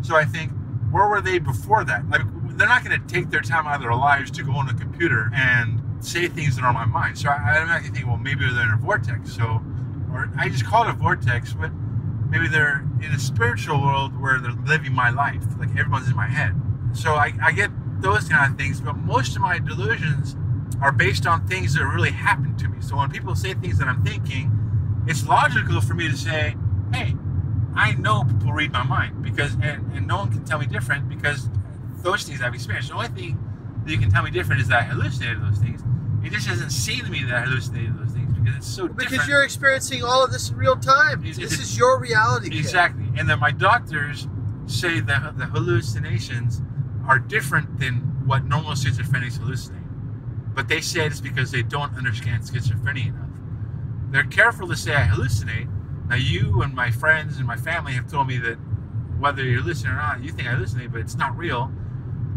So 0.02 0.16
I 0.16 0.24
think 0.24 0.52
where 0.90 1.08
were 1.08 1.22
they 1.22 1.38
before 1.38 1.84
that? 1.84 2.08
Like 2.10 2.22
they're 2.56 2.68
not 2.68 2.84
going 2.84 3.00
to 3.00 3.06
take 3.06 3.30
their 3.30 3.40
time 3.40 3.66
out 3.66 3.76
of 3.76 3.80
their 3.80 3.94
lives 3.94 4.30
to 4.32 4.44
go 4.44 4.52
on 4.52 4.68
a 4.68 4.74
computer 4.74 5.30
and 5.34 5.80
say 6.04 6.28
things 6.28 6.56
that 6.56 6.62
are 6.62 6.68
on 6.68 6.74
my 6.74 6.84
mind. 6.84 7.18
So 7.18 7.28
I, 7.28 7.34
actually 7.34 7.90
thinking, 7.90 8.08
well, 8.08 8.18
maybe 8.18 8.40
they're 8.40 8.62
in 8.62 8.70
a 8.70 8.76
vortex. 8.76 9.34
So, 9.34 9.62
or 10.12 10.30
I 10.38 10.48
just 10.48 10.64
call 10.64 10.84
it 10.84 10.90
a 10.90 10.92
vortex, 10.94 11.52
but 11.52 11.70
maybe 12.28 12.48
they're 12.48 12.84
in 13.02 13.12
a 13.12 13.18
spiritual 13.18 13.80
world 13.80 14.20
where 14.20 14.38
they're 14.40 14.52
living 14.52 14.92
my 14.92 15.10
life. 15.10 15.42
Like 15.58 15.70
everyone's 15.70 16.08
in 16.08 16.16
my 16.16 16.28
head. 16.28 16.54
So 16.92 17.14
I, 17.14 17.32
I 17.42 17.52
get 17.52 17.70
those 18.00 18.28
kind 18.28 18.52
of 18.52 18.58
things, 18.58 18.80
but 18.80 18.96
most 18.96 19.34
of 19.34 19.42
my 19.42 19.58
delusions 19.58 20.36
are 20.80 20.92
based 20.92 21.26
on 21.26 21.46
things 21.46 21.74
that 21.74 21.84
really 21.84 22.10
happened 22.10 22.58
to 22.58 22.68
me. 22.68 22.80
So 22.80 22.96
when 22.96 23.10
people 23.10 23.34
say 23.34 23.54
things 23.54 23.78
that 23.78 23.88
I'm 23.88 24.04
thinking, 24.04 24.50
it's 25.06 25.26
logical 25.26 25.80
for 25.80 25.94
me 25.94 26.08
to 26.08 26.16
say, 26.16 26.56
hey, 26.92 27.14
I 27.74 27.92
know 27.94 28.24
people 28.24 28.52
read 28.52 28.72
my 28.72 28.84
mind 28.84 29.22
because, 29.22 29.54
and, 29.54 29.90
and 29.92 30.06
no 30.06 30.18
one 30.18 30.30
can 30.30 30.44
tell 30.44 30.58
me 30.58 30.66
different 30.66 31.08
because 31.08 31.48
those 31.98 32.24
things 32.24 32.40
I've 32.40 32.54
experienced. 32.54 32.90
The 32.90 32.94
only 32.94 33.08
thing 33.08 33.38
that 33.84 33.90
you 33.90 33.98
can 33.98 34.10
tell 34.10 34.22
me 34.22 34.30
different 34.30 34.60
is 34.60 34.68
that 34.68 34.80
I 34.80 34.82
hallucinated 34.82 35.42
those 35.42 35.58
things. 35.58 35.82
It 36.24 36.32
just 36.32 36.48
doesn't 36.48 36.70
seem 36.70 37.04
to 37.04 37.10
me 37.10 37.22
that 37.24 37.34
I 37.34 37.40
hallucinated 37.42 37.98
those 37.98 38.12
things 38.12 38.32
because 38.32 38.56
it's 38.56 38.66
so 38.66 38.88
Because 38.88 39.10
different. 39.10 39.28
you're 39.30 39.42
experiencing 39.44 40.02
all 40.02 40.24
of 40.24 40.32
this 40.32 40.50
in 40.50 40.56
real 40.56 40.76
time. 40.76 41.20
It's- 41.20 41.36
this 41.36 41.52
it's- 41.52 41.60
is 41.70 41.78
your 41.78 42.00
reality. 42.00 42.48
kid. 42.50 42.58
Exactly. 42.58 43.10
And 43.16 43.28
then 43.28 43.38
my 43.40 43.50
doctors 43.50 44.26
say 44.66 45.00
that 45.00 45.36
the 45.36 45.46
hallucinations 45.46 46.62
are 47.06 47.18
different 47.18 47.78
than 47.78 47.96
what 48.24 48.44
normal 48.46 48.72
schizophrenics 48.72 49.38
hallucinate. 49.38 49.82
But 50.54 50.68
they 50.68 50.80
say 50.80 51.04
it's 51.06 51.20
because 51.20 51.50
they 51.50 51.62
don't 51.62 51.94
understand 51.96 52.44
schizophrenia 52.44 53.08
enough. 53.08 53.28
They're 54.10 54.22
careful 54.24 54.66
to 54.68 54.76
say 54.76 54.94
I 54.94 55.02
hallucinate. 55.06 55.68
Now, 56.08 56.16
you 56.16 56.62
and 56.62 56.74
my 56.74 56.90
friends 56.90 57.38
and 57.38 57.46
my 57.46 57.56
family 57.56 57.92
have 57.92 58.06
told 58.06 58.28
me 58.28 58.38
that 58.38 58.56
whether 59.18 59.42
you're 59.42 59.62
listening 59.62 59.92
or 59.92 59.96
not, 59.96 60.22
you 60.22 60.30
think 60.32 60.48
I 60.48 60.52
hallucinate, 60.54 60.92
but 60.92 61.00
it's 61.00 61.16
not 61.16 61.36
real. 61.36 61.72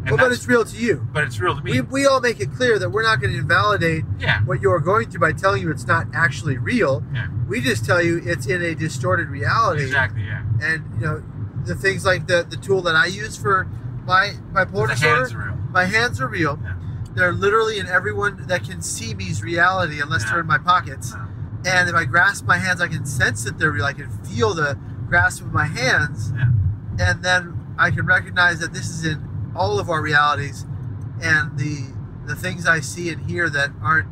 Well, 0.07 0.17
but 0.17 0.31
it's 0.31 0.47
real 0.47 0.63
to 0.65 0.77
you. 0.77 1.07
but 1.13 1.23
it's 1.23 1.39
real 1.39 1.55
to 1.55 1.61
me. 1.63 1.71
We, 1.73 1.81
we 1.81 2.05
all 2.05 2.19
make 2.21 2.39
it 2.39 2.51
clear 2.53 2.79
that 2.79 2.89
we're 2.89 3.03
not 3.03 3.19
going 3.21 3.33
to 3.33 3.39
invalidate 3.39 4.03
yeah. 4.19 4.41
what 4.43 4.61
you're 4.61 4.79
going 4.79 5.09
through 5.09 5.19
by 5.21 5.33
telling 5.33 5.61
you 5.61 5.71
it's 5.71 5.87
not 5.87 6.07
actually 6.13 6.57
real. 6.57 7.03
Yeah. 7.13 7.27
We 7.47 7.61
just 7.61 7.85
tell 7.85 8.01
you 8.01 8.21
it's 8.23 8.45
in 8.47 8.61
a 8.61 8.73
distorted 8.75 9.27
reality. 9.29 9.83
Exactly. 9.83 10.23
Yeah. 10.23 10.43
And 10.61 10.83
you 10.99 11.05
know, 11.05 11.23
the 11.65 11.75
things 11.75 12.05
like 12.05 12.27
the 12.27 12.43
the 12.49 12.57
tool 12.57 12.81
that 12.83 12.95
I 12.95 13.07
use 13.07 13.35
for 13.37 13.65
my 14.05 14.33
bipolar 14.53 14.87
The 14.87 14.93
disorder, 14.95 15.15
hands 15.17 15.33
are 15.33 15.37
real. 15.37 15.57
my 15.71 15.85
hands 15.85 16.21
are 16.21 16.27
real. 16.27 16.59
Yeah. 16.63 16.73
They're 17.15 17.33
literally 17.33 17.79
in 17.79 17.87
everyone 17.87 18.45
that 18.47 18.63
can 18.63 18.81
see 18.81 19.13
me's 19.13 19.41
reality, 19.43 19.99
unless 20.01 20.23
Yeah. 20.23 20.31
they're 20.31 20.39
in 20.41 20.47
my 20.47 20.57
pockets. 20.59 21.13
Yeah. 21.15 21.79
And 21.79 21.89
if 21.89 21.95
I 21.95 22.05
grasp 22.05 22.45
my 22.45 22.57
hands, 22.59 22.79
I 22.79 22.87
can 22.87 23.05
sense 23.05 23.43
that 23.43 23.57
they're 23.57 23.71
real. 23.71 23.83
I 23.85 23.93
can 23.93 24.09
feel 24.23 24.53
the 24.53 24.77
grasp 25.09 25.41
of 25.41 25.51
my 25.51 25.65
hands, 25.65 26.31
Yeah. 26.35 26.45
and 26.99 27.23
then 27.23 27.53
I 27.77 27.91
can 27.91 28.05
recognize 28.05 28.59
that 28.59 28.73
this 28.73 28.89
is 28.89 29.03
in 29.05 29.26
all 29.57 29.79
of 29.79 29.89
our 29.89 30.01
realities, 30.01 30.65
and 31.21 31.57
the 31.57 31.93
the 32.25 32.35
things 32.35 32.67
I 32.67 32.81
see 32.81 33.09
and 33.09 33.21
hear 33.29 33.49
that 33.49 33.71
aren't 33.81 34.07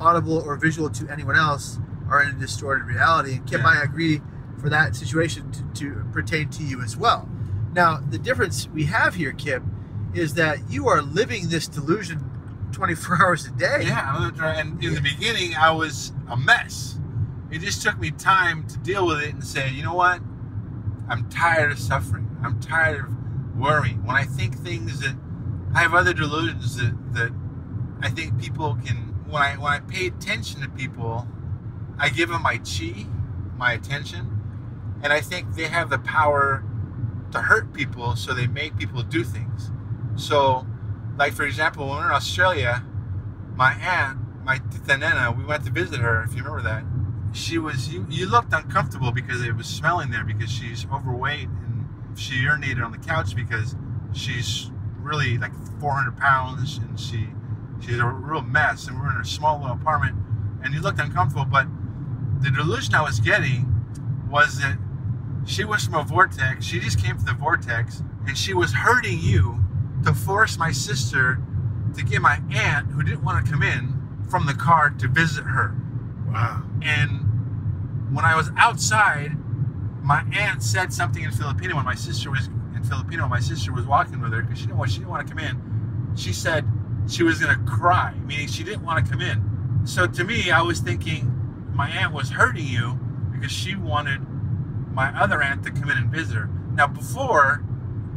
audible 0.00 0.38
or 0.38 0.56
visual 0.56 0.88
to 0.90 1.08
anyone 1.10 1.36
else 1.36 1.78
are 2.08 2.22
in 2.22 2.28
a 2.30 2.38
distorted 2.38 2.84
reality. 2.84 3.34
And 3.34 3.46
Kim, 3.46 3.60
Yeah. 3.62 3.68
I 3.68 3.82
agree 3.82 4.20
for 4.58 4.68
that 4.68 4.94
situation 4.94 5.50
to, 5.52 5.62
to 5.80 6.04
pertain 6.12 6.48
to 6.50 6.62
you 6.62 6.80
as 6.80 6.96
well. 6.96 7.28
Now, 7.72 7.96
the 7.98 8.18
difference 8.18 8.68
we 8.68 8.84
have 8.84 9.16
here, 9.16 9.32
Kim, 9.32 10.10
is 10.14 10.34
that 10.34 10.70
you 10.70 10.86
are 10.88 11.02
living 11.02 11.48
this 11.48 11.66
delusion 11.66 12.30
24 12.72 13.22
hours 13.22 13.46
a 13.46 13.50
day. 13.50 13.82
Yeah, 13.86 14.12
I 14.16 14.24
lived 14.24 14.38
right- 14.38 14.56
and 14.58 14.82
in 14.82 14.94
the 14.94 15.00
beginning, 15.00 15.54
I 15.56 15.72
was 15.72 16.12
a 16.28 16.36
mess. 16.36 16.98
It 17.50 17.60
just 17.60 17.82
took 17.82 17.98
me 17.98 18.10
time 18.12 18.64
to 18.68 18.78
deal 18.78 19.06
with 19.06 19.22
it 19.22 19.34
and 19.34 19.42
say, 19.44 19.70
you 19.70 19.82
know 19.82 19.94
what? 19.94 20.20
I'm 21.08 21.28
tired 21.30 21.72
of 21.72 21.78
suffering. 21.80 22.28
I'm 22.44 22.60
tired 22.60 23.04
of 23.06 23.23
worrying. 23.56 24.04
When 24.04 24.16
I 24.16 24.24
think 24.24 24.58
things 24.58 25.00
that 25.00 25.16
I 25.74 25.80
have 25.80 25.94
other 25.94 26.12
delusions 26.12 26.76
that, 26.76 27.14
that 27.14 27.32
I 28.00 28.10
think 28.10 28.40
people 28.40 28.78
can. 28.84 29.12
When 29.28 29.42
I 29.42 29.56
when 29.56 29.72
I 29.72 29.80
pay 29.80 30.06
attention 30.06 30.60
to 30.60 30.68
people, 30.68 31.26
I 31.98 32.08
give 32.08 32.28
them 32.28 32.42
my 32.42 32.58
chi, 32.58 33.06
my 33.56 33.72
attention, 33.72 34.40
and 35.02 35.12
I 35.12 35.20
think 35.20 35.54
they 35.54 35.66
have 35.66 35.90
the 35.90 35.98
power 35.98 36.64
to 37.32 37.42
hurt 37.42 37.72
people, 37.72 38.14
so 38.14 38.32
they 38.32 38.46
make 38.46 38.76
people 38.76 39.02
do 39.02 39.24
things. 39.24 39.70
So, 40.16 40.66
like 41.18 41.32
for 41.32 41.44
example, 41.44 41.88
when 41.88 41.96
we 41.96 42.02
were 42.02 42.10
in 42.10 42.14
Australia, 42.14 42.84
my 43.56 43.72
aunt, 43.72 44.18
my 44.44 44.58
tita 44.58 45.34
we 45.36 45.44
went 45.44 45.64
to 45.64 45.70
visit 45.70 46.00
her. 46.00 46.22
If 46.22 46.34
you 46.34 46.44
remember 46.44 46.62
that, 46.62 46.84
she 47.32 47.58
was 47.58 47.92
you. 47.92 48.06
You 48.08 48.28
looked 48.28 48.52
uncomfortable 48.52 49.10
because 49.10 49.42
it 49.42 49.56
was 49.56 49.66
smelling 49.66 50.10
there 50.10 50.24
because 50.24 50.50
she's 50.50 50.86
overweight 50.92 51.48
and 51.48 51.83
she 52.16 52.34
urinated 52.34 52.84
on 52.84 52.92
the 52.92 52.98
couch 52.98 53.34
because 53.34 53.76
she's 54.12 54.70
really 55.00 55.38
like 55.38 55.52
400 55.80 56.16
pounds 56.16 56.78
and 56.78 56.98
she 56.98 57.28
she's 57.80 57.98
a 57.98 58.06
real 58.06 58.42
mess. 58.42 58.88
And 58.88 58.98
we're 58.98 59.10
in 59.10 59.20
a 59.20 59.24
small 59.24 59.60
little 59.60 59.76
apartment, 59.76 60.16
and 60.62 60.74
you 60.74 60.80
looked 60.80 61.00
uncomfortable. 61.00 61.44
But 61.44 61.66
the 62.40 62.50
delusion 62.50 62.94
I 62.94 63.02
was 63.02 63.20
getting 63.20 63.70
was 64.30 64.58
that 64.60 64.78
she 65.46 65.64
was 65.64 65.84
from 65.84 65.94
a 65.94 66.04
vortex. 66.04 66.64
She 66.64 66.80
just 66.80 67.02
came 67.02 67.16
from 67.16 67.26
the 67.26 67.34
vortex, 67.34 68.02
and 68.26 68.36
she 68.36 68.54
was 68.54 68.72
hurting 68.72 69.18
you 69.20 69.60
to 70.04 70.14
force 70.14 70.58
my 70.58 70.72
sister 70.72 71.38
to 71.96 72.04
get 72.04 72.20
my 72.20 72.40
aunt, 72.52 72.88
who 72.88 73.02
didn't 73.02 73.24
want 73.24 73.44
to 73.44 73.50
come 73.50 73.62
in, 73.62 73.94
from 74.28 74.46
the 74.46 74.54
car 74.54 74.90
to 74.90 75.08
visit 75.08 75.44
her. 75.44 75.76
Wow. 76.26 76.64
And 76.82 78.14
when 78.14 78.24
I 78.24 78.34
was 78.34 78.50
outside, 78.56 79.36
my 80.04 80.22
aunt 80.34 80.62
said 80.62 80.92
something 80.92 81.22
in 81.24 81.30
Filipino 81.30 81.76
when 81.76 81.84
my 81.86 81.94
sister 81.94 82.30
was 82.30 82.48
in 82.76 82.84
Filipino. 82.84 83.26
My 83.26 83.40
sister 83.40 83.72
was 83.72 83.86
walking 83.86 84.20
with 84.20 84.32
her 84.34 84.42
because 84.42 84.58
she 84.58 84.66
didn't 84.66 84.78
want 84.78 84.90
she 84.90 84.98
didn't 84.98 85.10
want 85.10 85.26
to 85.26 85.34
come 85.34 85.42
in. 85.42 86.12
She 86.14 86.32
said 86.34 86.66
she 87.08 87.22
was 87.22 87.40
gonna 87.40 87.58
cry, 87.66 88.12
meaning 88.26 88.46
she 88.46 88.62
didn't 88.62 88.84
want 88.84 89.04
to 89.04 89.10
come 89.10 89.22
in. 89.22 89.82
So 89.84 90.06
to 90.06 90.24
me, 90.24 90.50
I 90.50 90.60
was 90.60 90.80
thinking 90.80 91.30
my 91.74 91.88
aunt 91.88 92.12
was 92.12 92.30
hurting 92.30 92.66
you 92.66 92.98
because 93.32 93.50
she 93.50 93.76
wanted 93.76 94.20
my 94.92 95.08
other 95.18 95.42
aunt 95.42 95.64
to 95.64 95.70
come 95.70 95.90
in 95.90 95.96
and 95.96 96.12
visit 96.12 96.34
her. 96.34 96.50
Now 96.74 96.86
before, 96.86 97.64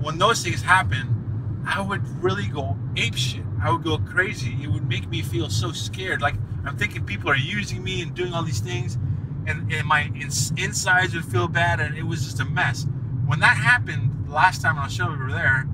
when 0.02 0.18
those 0.18 0.44
things 0.44 0.62
happen, 0.62 1.64
I 1.66 1.80
would 1.80 2.06
really 2.22 2.48
go 2.48 2.78
ape 2.98 3.16
shit. 3.16 3.44
I 3.64 3.72
would 3.72 3.84
go 3.84 3.98
crazy. 3.98 4.58
It 4.62 4.68
would 4.68 4.88
make 4.90 5.08
me 5.08 5.22
feel 5.22 5.50
so 5.50 5.72
scared. 5.72 6.22
Like 6.22 6.36
I'm 6.66 6.76
thinking 6.76 7.06
people 7.06 7.30
are 7.30 7.38
using 7.38 7.82
me 7.82 8.02
and 8.02 8.14
doing 8.14 8.34
all 8.34 8.44
these 8.44 8.60
things, 8.60 8.98
and, 9.48 9.72
and 9.72 9.88
my 9.88 10.12
ins- 10.16 10.52
insides 10.58 11.16
would 11.16 11.26
feel 11.26 11.48
bad, 11.48 11.80
and 11.80 11.98
it 11.98 12.04
was 12.04 12.24
just 12.24 12.40
a 12.40 12.46
mess. 12.46 12.86
When 13.26 13.40
that 13.40 13.58
happened 13.58 14.30
last 14.30 14.62
time 14.62 14.78
on 14.78 14.88
the 14.88 14.94
show 14.94 15.10
we 15.10 15.18
were 15.18 15.32
there, 15.32 15.68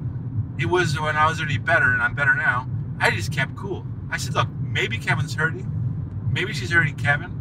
it 0.59 0.67
was 0.67 0.99
when 0.99 1.15
I 1.15 1.27
was 1.27 1.39
already 1.39 1.57
better, 1.57 1.91
and 1.91 2.01
I'm 2.01 2.13
better 2.13 2.35
now. 2.35 2.69
I 2.99 3.11
just 3.11 3.31
kept 3.31 3.55
cool. 3.55 3.85
I 4.11 4.17
said, 4.17 4.35
look, 4.35 4.47
maybe 4.61 4.97
Kevin's 4.97 5.33
hurting, 5.35 5.69
maybe 6.31 6.53
she's 6.53 6.71
hurting 6.71 6.95
Kevin, 6.95 7.31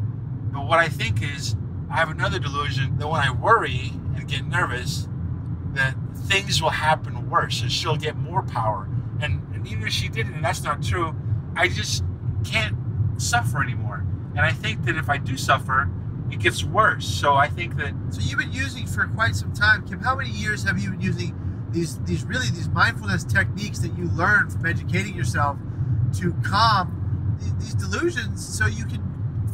but 0.53 0.67
what 0.67 0.79
I 0.79 0.89
think 0.89 1.23
is 1.23 1.55
I 1.91 1.97
have 1.97 2.11
another 2.11 2.39
delusion 2.39 2.97
that 2.99 3.09
when 3.09 3.21
I 3.21 3.31
worry 3.31 3.93
and 4.17 4.27
get 4.27 4.47
nervous, 4.47 5.09
that 5.75 5.95
things 6.17 6.63
will 6.63 6.71
happen 6.71 7.29
worse 7.29 7.63
and 7.63 7.73
she'll 7.73 7.97
get 7.97 8.17
more 8.17 8.43
power. 8.43 8.89
And, 9.21 9.43
and 9.55 9.67
even 9.67 9.87
if 9.87 9.93
she 9.93 10.09
didn't, 10.09 10.35
and 10.35 10.45
that's 10.45 10.63
not 10.63 10.83
true, 10.83 11.15
I 11.57 11.69
just 11.69 12.05
can't 12.45 12.77
suffer 13.17 13.63
anymore. 13.63 14.05
And 14.31 14.41
I 14.41 14.53
think 14.53 14.85
that 14.85 14.97
if 14.97 15.09
I 15.09 15.19
do 15.19 15.37
suffer, 15.37 15.91
it 16.33 16.41
gets 16.41 16.65
worse. 16.65 17.07
So 17.07 17.35
I 17.35 17.49
think 17.49 17.77
that 17.77 17.93
So 18.11 18.21
you've 18.21 18.39
been 18.39 18.53
using 18.53 18.87
for 18.87 19.07
quite 19.09 19.37
some 19.37 19.53
time, 19.53 19.87
Kim. 19.87 20.01
How 20.01 20.17
many 20.17 20.31
years 20.31 20.65
have 20.65 20.79
you 20.79 20.91
been 20.91 21.01
using 21.01 21.39
these 21.71 21.99
these 22.01 22.25
really 22.25 22.49
these 22.51 22.69
mindfulness 22.69 23.25
techniques 23.25 23.79
that 23.81 23.97
you 23.97 24.09
learn 24.11 24.51
from 24.51 24.67
educating 24.67 25.15
yourself 25.15 25.59
to 26.21 26.35
calm 26.45 27.39
these 27.59 27.75
delusions 27.75 28.45
so 28.47 28.67
you 28.67 28.85
can 28.87 29.03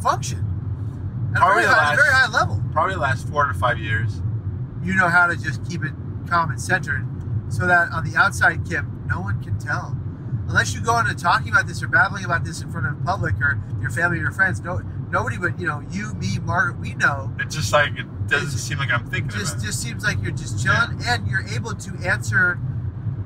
function 0.01 0.39
at 1.31 1.37
a 1.37 1.39
Probably 1.39 1.63
very 1.63 1.73
the 1.73 1.79
high, 1.79 1.95
very 1.95 2.09
high 2.09 2.31
level? 2.31 2.61
probably 2.71 2.95
the 2.95 3.01
last 3.01 3.27
four 3.27 3.45
to 3.45 3.53
five 3.53 3.77
years. 3.79 4.21
You 4.83 4.95
know 4.95 5.09
how 5.09 5.27
to 5.27 5.35
just 5.35 5.67
keep 5.69 5.83
it 5.83 5.91
calm 6.27 6.51
and 6.51 6.61
centered 6.61 7.05
so 7.49 7.65
that 7.67 7.91
on 7.91 8.09
the 8.09 8.15
outside, 8.15 8.67
Kim, 8.67 9.03
no 9.07 9.19
one 9.21 9.41
can 9.43 9.57
tell. 9.59 9.97
Unless 10.47 10.73
you 10.73 10.81
go 10.81 10.97
into 10.99 11.13
talking 11.15 11.49
about 11.49 11.67
this 11.67 11.83
or 11.83 11.87
babbling 11.87 12.25
about 12.25 12.43
this 12.43 12.61
in 12.61 12.71
front 12.71 12.87
of 12.87 13.03
public 13.03 13.35
or 13.39 13.59
your 13.81 13.91
family 13.91 14.17
or 14.17 14.21
your 14.21 14.31
friends, 14.31 14.59
no, 14.61 14.81
nobody 15.11 15.37
but 15.37 15.59
you 15.59 15.67
know 15.67 15.81
you, 15.91 16.13
me, 16.15 16.39
Margaret, 16.39 16.79
we 16.79 16.93
know. 16.95 17.31
It's 17.39 17.55
just 17.55 17.71
like 17.73 17.97
it 17.97 18.27
doesn't 18.27 18.49
seem 18.59 18.77
like 18.77 18.91
I'm 18.91 19.05
thinking 19.09 19.29
just 19.29 19.53
about 19.55 19.63
it. 19.63 19.65
just 19.67 19.81
seems 19.81 20.03
like 20.03 20.21
you're 20.21 20.31
just 20.31 20.61
chilling 20.63 20.99
and 21.05 21.27
you're 21.27 21.45
able 21.47 21.73
to 21.75 21.95
answer 22.07 22.59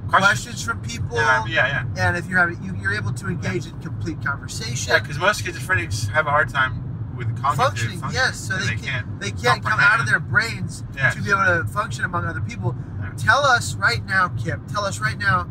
questions, 0.09 0.63
from 0.63 0.79
people. 0.81 1.17
I'm- 1.17 1.47
yeah, 1.47 1.85
yeah. 1.95 2.07
and 2.07 2.17
if 2.17 2.27
you're 2.27 2.39
having 2.39 2.61
you, 2.63 2.75
you're 2.81 2.93
able 2.93 3.13
to 3.13 3.27
engage 3.27 3.65
in 3.65 3.79
complete 3.79 4.23
conversation. 4.23 4.93
Yeah, 4.93 4.99
because 4.99 5.17
most 5.17 5.43
schizophrenics 5.43 6.07
have 6.09 6.27
a 6.27 6.29
hard 6.29 6.49
time 6.49 6.81
with 7.17 7.27
cognitive 7.41 7.57
functioning 7.65 7.99
function, 7.99 8.19
yes 8.25 8.39
so 8.39 8.57
they, 8.57 8.75
they 8.75 8.81
can't 8.81 9.19
they 9.19 9.29
can't 9.31 9.63
come 9.63 9.79
out 9.79 9.99
of 9.99 10.07
their 10.07 10.19
brains 10.19 10.83
Yes. 10.95 11.13
to 11.13 11.21
be 11.21 11.29
able 11.29 11.45
to 11.45 11.63
function 11.71 12.03
among 12.05 12.25
other 12.25 12.41
people. 12.41 12.75
Yeah. 12.99 13.11
tell 13.17 13.45
us 13.45 13.75
right 13.75 14.03
now 14.05 14.29
kip 14.29 14.59
tell 14.67 14.83
us 14.83 14.99
right 14.99 15.17
now 15.19 15.43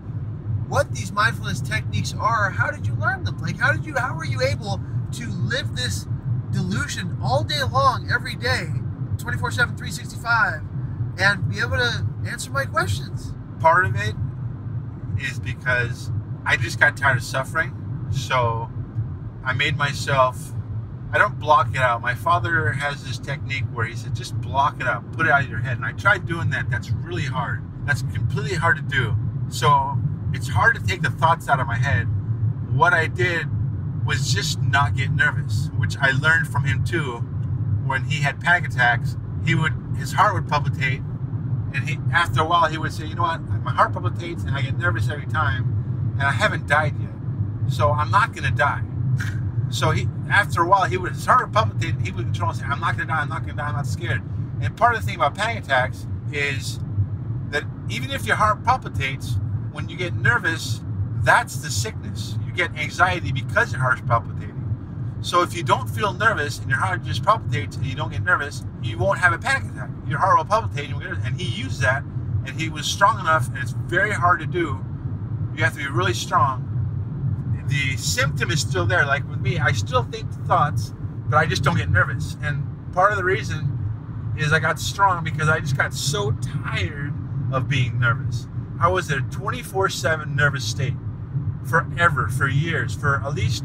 what 0.66 0.92
these 0.92 1.12
mindfulness 1.12 1.60
techniques 1.60 2.14
are. 2.18 2.50
How 2.50 2.70
did 2.72 2.84
you 2.86 2.94
learn 2.94 3.22
them? 3.22 3.38
Like 3.38 3.58
how 3.58 3.70
did 3.72 3.86
you 3.86 3.94
how 3.96 4.16
were 4.16 4.24
you 4.24 4.40
able 4.42 4.80
to 5.12 5.26
live 5.28 5.76
this 5.76 6.06
delusion 6.52 7.16
all 7.22 7.42
day 7.42 7.62
long 7.62 8.10
every 8.12 8.36
day 8.36 8.68
24 9.18 9.50
7 9.50 9.76
365 9.76 10.62
and 11.18 11.48
be 11.50 11.58
able 11.58 11.76
to 11.76 12.06
answer 12.26 12.50
my 12.50 12.64
questions 12.64 13.32
part 13.62 13.84
of 13.84 13.94
it 13.94 14.16
is 15.20 15.38
because 15.38 16.10
I 16.44 16.56
just 16.56 16.80
got 16.80 16.96
tired 16.96 17.18
of 17.18 17.22
suffering. 17.22 18.08
So 18.10 18.68
I 19.44 19.52
made 19.52 19.76
myself, 19.76 20.52
I 21.12 21.18
don't 21.18 21.38
block 21.38 21.70
it 21.70 21.80
out. 21.80 22.02
My 22.02 22.16
father 22.16 22.72
has 22.72 23.04
this 23.04 23.18
technique 23.18 23.64
where 23.72 23.86
he 23.86 23.94
said, 23.94 24.16
just 24.16 24.38
block 24.40 24.80
it 24.80 24.88
out, 24.88 25.12
put 25.12 25.26
it 25.26 25.32
out 25.32 25.44
of 25.44 25.48
your 25.48 25.60
head. 25.60 25.76
And 25.76 25.86
I 25.86 25.92
tried 25.92 26.26
doing 26.26 26.50
that. 26.50 26.70
That's 26.70 26.90
really 26.90 27.24
hard. 27.24 27.62
That's 27.86 28.02
completely 28.02 28.56
hard 28.56 28.76
to 28.76 28.82
do. 28.82 29.16
So 29.48 29.96
it's 30.32 30.48
hard 30.48 30.74
to 30.74 30.82
take 30.84 31.02
the 31.02 31.10
thoughts 31.10 31.48
out 31.48 31.60
of 31.60 31.68
my 31.68 31.76
head. 31.76 32.08
What 32.74 32.92
I 32.92 33.06
did 33.06 33.46
was 34.04 34.32
just 34.32 34.60
not 34.60 34.96
get 34.96 35.12
nervous, 35.12 35.70
which 35.76 35.96
I 35.98 36.10
learned 36.10 36.48
from 36.48 36.64
him 36.64 36.84
too. 36.84 37.18
When 37.84 38.04
he 38.04 38.22
had 38.22 38.40
panic 38.40 38.70
attacks, 38.70 39.16
he 39.44 39.54
would, 39.54 39.74
his 39.96 40.12
heart 40.12 40.34
would 40.34 40.48
palpitate 40.48 41.02
and 41.74 41.88
he, 41.88 41.98
after 42.12 42.42
a 42.42 42.44
while, 42.44 42.68
he 42.68 42.78
would 42.78 42.92
say, 42.92 43.06
"You 43.06 43.14
know 43.14 43.22
what? 43.22 43.40
My 43.62 43.72
heart 43.72 43.92
palpitates, 43.92 44.44
and 44.44 44.54
I 44.54 44.62
get 44.62 44.78
nervous 44.78 45.08
every 45.08 45.26
time, 45.26 46.14
and 46.18 46.22
I 46.22 46.32
haven't 46.32 46.66
died 46.66 46.94
yet, 47.00 47.72
so 47.72 47.92
I'm 47.92 48.10
not 48.10 48.34
gonna 48.34 48.50
die." 48.50 48.82
So 49.70 49.90
he, 49.90 50.08
after 50.28 50.62
a 50.62 50.68
while, 50.68 50.84
he 50.84 50.98
would 50.98 51.12
his 51.12 51.24
heart 51.24 51.42
would 51.42 51.52
palpitate, 51.52 51.94
and 51.94 52.06
he 52.06 52.12
would 52.12 52.26
control 52.26 52.50
and 52.50 52.58
say, 52.58 52.66
"I'm 52.66 52.80
not 52.80 52.96
gonna 52.96 53.08
die. 53.08 53.20
I'm 53.22 53.28
not 53.28 53.40
gonna 53.42 53.54
die. 53.54 53.68
I'm 53.68 53.74
not 53.74 53.86
scared." 53.86 54.22
And 54.60 54.76
part 54.76 54.94
of 54.94 55.00
the 55.00 55.06
thing 55.06 55.16
about 55.16 55.34
panic 55.34 55.64
attacks 55.64 56.06
is 56.30 56.78
that 57.50 57.64
even 57.88 58.10
if 58.10 58.26
your 58.26 58.36
heart 58.36 58.62
palpitates, 58.64 59.38
when 59.72 59.88
you 59.88 59.96
get 59.96 60.14
nervous, 60.14 60.82
that's 61.22 61.56
the 61.56 61.70
sickness. 61.70 62.36
You 62.46 62.52
get 62.52 62.76
anxiety 62.76 63.32
because 63.32 63.72
your 63.72 63.80
heart's 63.80 64.02
palpitating. 64.02 64.58
So 65.20 65.42
if 65.42 65.54
you 65.54 65.62
don't 65.62 65.88
feel 65.88 66.12
nervous 66.12 66.58
and 66.58 66.68
your 66.68 66.80
heart 66.80 67.04
just 67.04 67.22
palpitates 67.22 67.76
and 67.76 67.86
you 67.86 67.94
don't 67.94 68.10
get 68.10 68.24
nervous, 68.24 68.64
you 68.82 68.98
won't 68.98 69.18
have 69.18 69.32
a 69.32 69.38
panic 69.38 69.70
attack. 69.70 69.90
Your 70.06 70.18
heart 70.18 70.36
will 70.36 70.44
palpitate 70.44 70.90
and, 70.90 71.02
and 71.24 71.40
he 71.40 71.46
used 71.46 71.80
that 71.80 72.02
and 72.44 72.60
he 72.60 72.68
was 72.68 72.86
strong 72.86 73.20
enough 73.20 73.46
and 73.48 73.58
it's 73.58 73.70
very 73.72 74.10
hard 74.10 74.40
to 74.40 74.46
do. 74.46 74.84
You 75.54 75.62
have 75.62 75.74
to 75.74 75.78
be 75.78 75.86
really 75.86 76.14
strong. 76.14 76.68
The 77.68 77.96
symptom 77.96 78.50
is 78.50 78.60
still 78.60 78.84
there. 78.84 79.06
Like 79.06 79.28
with 79.30 79.40
me, 79.40 79.58
I 79.58 79.70
still 79.72 80.02
think 80.02 80.30
thoughts, 80.46 80.92
but 81.28 81.36
I 81.36 81.46
just 81.46 81.62
don't 81.62 81.76
get 81.76 81.88
nervous. 81.88 82.36
And 82.42 82.66
part 82.92 83.12
of 83.12 83.16
the 83.16 83.24
reason 83.24 83.78
is 84.36 84.52
I 84.52 84.58
got 84.58 84.80
strong 84.80 85.22
because 85.22 85.48
I 85.48 85.60
just 85.60 85.76
got 85.76 85.94
so 85.94 86.32
tired 86.32 87.14
of 87.52 87.68
being 87.68 88.00
nervous. 88.00 88.48
I 88.80 88.88
was 88.88 89.08
in 89.10 89.18
a 89.18 89.22
24/7 89.22 90.34
nervous 90.34 90.64
state 90.64 90.94
forever, 91.68 92.28
for 92.28 92.48
years, 92.48 92.94
for 92.94 93.22
at 93.24 93.34
least 93.34 93.64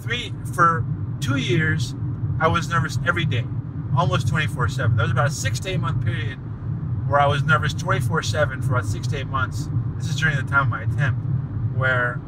three, 0.00 0.32
for 0.54 0.84
two 1.20 1.36
years, 1.36 1.94
I 2.40 2.48
was 2.48 2.68
nervous 2.68 2.98
every 3.06 3.24
day, 3.24 3.44
almost 3.96 4.28
24 4.28 4.68
7. 4.68 4.96
There 4.96 5.04
was 5.04 5.12
about 5.12 5.28
a 5.28 5.30
six 5.30 5.58
to 5.60 5.70
eight 5.70 5.80
month 5.80 6.04
period 6.04 6.38
where 7.08 7.20
I 7.20 7.26
was 7.26 7.42
nervous 7.42 7.72
24 7.72 8.22
7 8.22 8.62
for 8.62 8.74
about 8.74 8.84
six 8.84 9.06
to 9.08 9.18
eight 9.18 9.26
months. 9.26 9.68
This 9.96 10.10
is 10.10 10.16
during 10.16 10.36
the 10.36 10.42
time 10.42 10.64
of 10.64 10.68
my 10.68 10.82
attempt, 10.82 11.20
where 11.76 12.20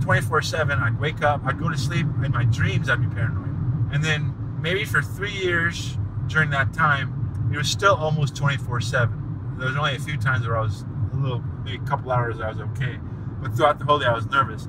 24 0.00 0.42
7, 0.42 0.78
I'd 0.78 1.00
wake 1.00 1.22
up, 1.22 1.42
I'd 1.44 1.58
go 1.58 1.68
to 1.68 1.76
sleep, 1.76 2.06
in 2.24 2.32
my 2.32 2.44
dreams, 2.44 2.88
I'd 2.88 3.00
be 3.00 3.14
paranoid. 3.14 3.92
And 3.92 4.02
then 4.04 4.34
maybe 4.60 4.84
for 4.84 5.02
three 5.02 5.32
years 5.32 5.98
during 6.28 6.50
that 6.50 6.72
time, 6.72 7.50
it 7.52 7.58
was 7.58 7.68
still 7.68 7.96
almost 7.96 8.36
24 8.36 8.80
7. 8.80 9.56
There 9.58 9.66
was 9.66 9.76
only 9.76 9.96
a 9.96 9.98
few 9.98 10.16
times 10.16 10.46
where 10.46 10.56
I 10.56 10.62
was 10.62 10.84
a 11.12 11.16
little, 11.16 11.42
maybe 11.64 11.82
a 11.82 11.86
couple 11.88 12.12
hours, 12.12 12.40
I 12.40 12.48
was 12.48 12.60
okay. 12.60 12.98
But 13.40 13.54
throughout 13.56 13.78
the 13.78 13.84
whole 13.84 13.98
day, 13.98 14.06
I 14.06 14.14
was 14.14 14.26
nervous. 14.26 14.68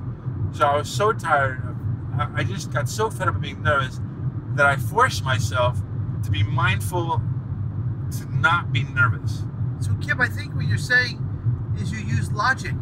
So 0.52 0.66
I 0.66 0.76
was 0.76 0.88
so 0.88 1.12
tired. 1.12 1.62
Of, 1.64 2.34
I 2.34 2.44
just 2.44 2.72
got 2.72 2.88
so 2.88 3.10
fed 3.10 3.28
up 3.28 3.36
of 3.36 3.40
being 3.40 3.62
nervous 3.62 4.00
that 4.54 4.66
I 4.66 4.76
forced 4.76 5.24
myself 5.24 5.78
to 6.24 6.30
be 6.30 6.42
mindful 6.42 7.20
to 8.18 8.36
not 8.36 8.72
be 8.72 8.84
nervous. 8.84 9.42
So, 9.80 9.94
Kip, 10.00 10.20
I 10.20 10.26
think 10.28 10.54
what 10.54 10.66
you're 10.66 10.78
saying 10.78 11.18
is 11.78 11.90
you 11.90 11.98
use 11.98 12.30
logic. 12.32 12.74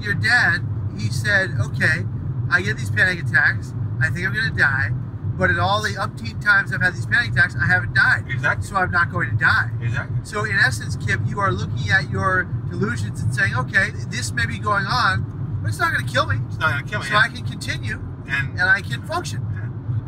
Your 0.00 0.14
dad, 0.14 0.58
he 0.98 1.08
said, 1.08 1.50
okay, 1.60 2.04
I 2.50 2.62
get 2.62 2.76
these 2.76 2.90
panic 2.90 3.22
attacks. 3.22 3.74
I 4.00 4.10
think 4.10 4.26
I'm 4.26 4.34
going 4.34 4.50
to 4.50 4.58
die. 4.58 4.90
But 5.36 5.50
at 5.50 5.58
all 5.58 5.82
the 5.82 5.90
umpteen 5.90 6.42
times 6.42 6.72
I've 6.72 6.80
had 6.80 6.94
these 6.94 7.06
panic 7.06 7.32
attacks, 7.32 7.56
I 7.60 7.66
haven't 7.66 7.94
died. 7.94 8.24
Exactly. 8.28 8.66
So 8.66 8.76
I'm 8.76 8.90
not 8.90 9.10
going 9.10 9.30
to 9.30 9.36
die. 9.36 9.70
Exactly. 9.80 10.16
So, 10.22 10.44
in 10.44 10.56
essence, 10.56 10.96
Kip, 10.96 11.20
you 11.26 11.40
are 11.40 11.52
looking 11.52 11.90
at 11.90 12.10
your 12.10 12.48
delusions 12.78 13.22
and 13.22 13.34
saying, 13.34 13.54
okay, 13.54 13.90
this 14.08 14.32
may 14.32 14.46
be 14.46 14.58
going 14.58 14.86
on, 14.86 15.58
but 15.62 15.68
it's 15.68 15.78
not 15.78 15.92
going 15.92 16.04
to 16.04 16.12
kill 16.12 16.26
me. 16.26 16.36
It's 16.46 16.58
not 16.58 16.70
gonna 16.72 16.86
kill 16.86 17.00
me. 17.00 17.06
So 17.06 17.16
I 17.16 17.28
can 17.28 17.44
continue 17.44 18.00
and 18.28 18.50
and 18.52 18.62
I 18.62 18.80
can 18.80 19.02
function. 19.02 19.40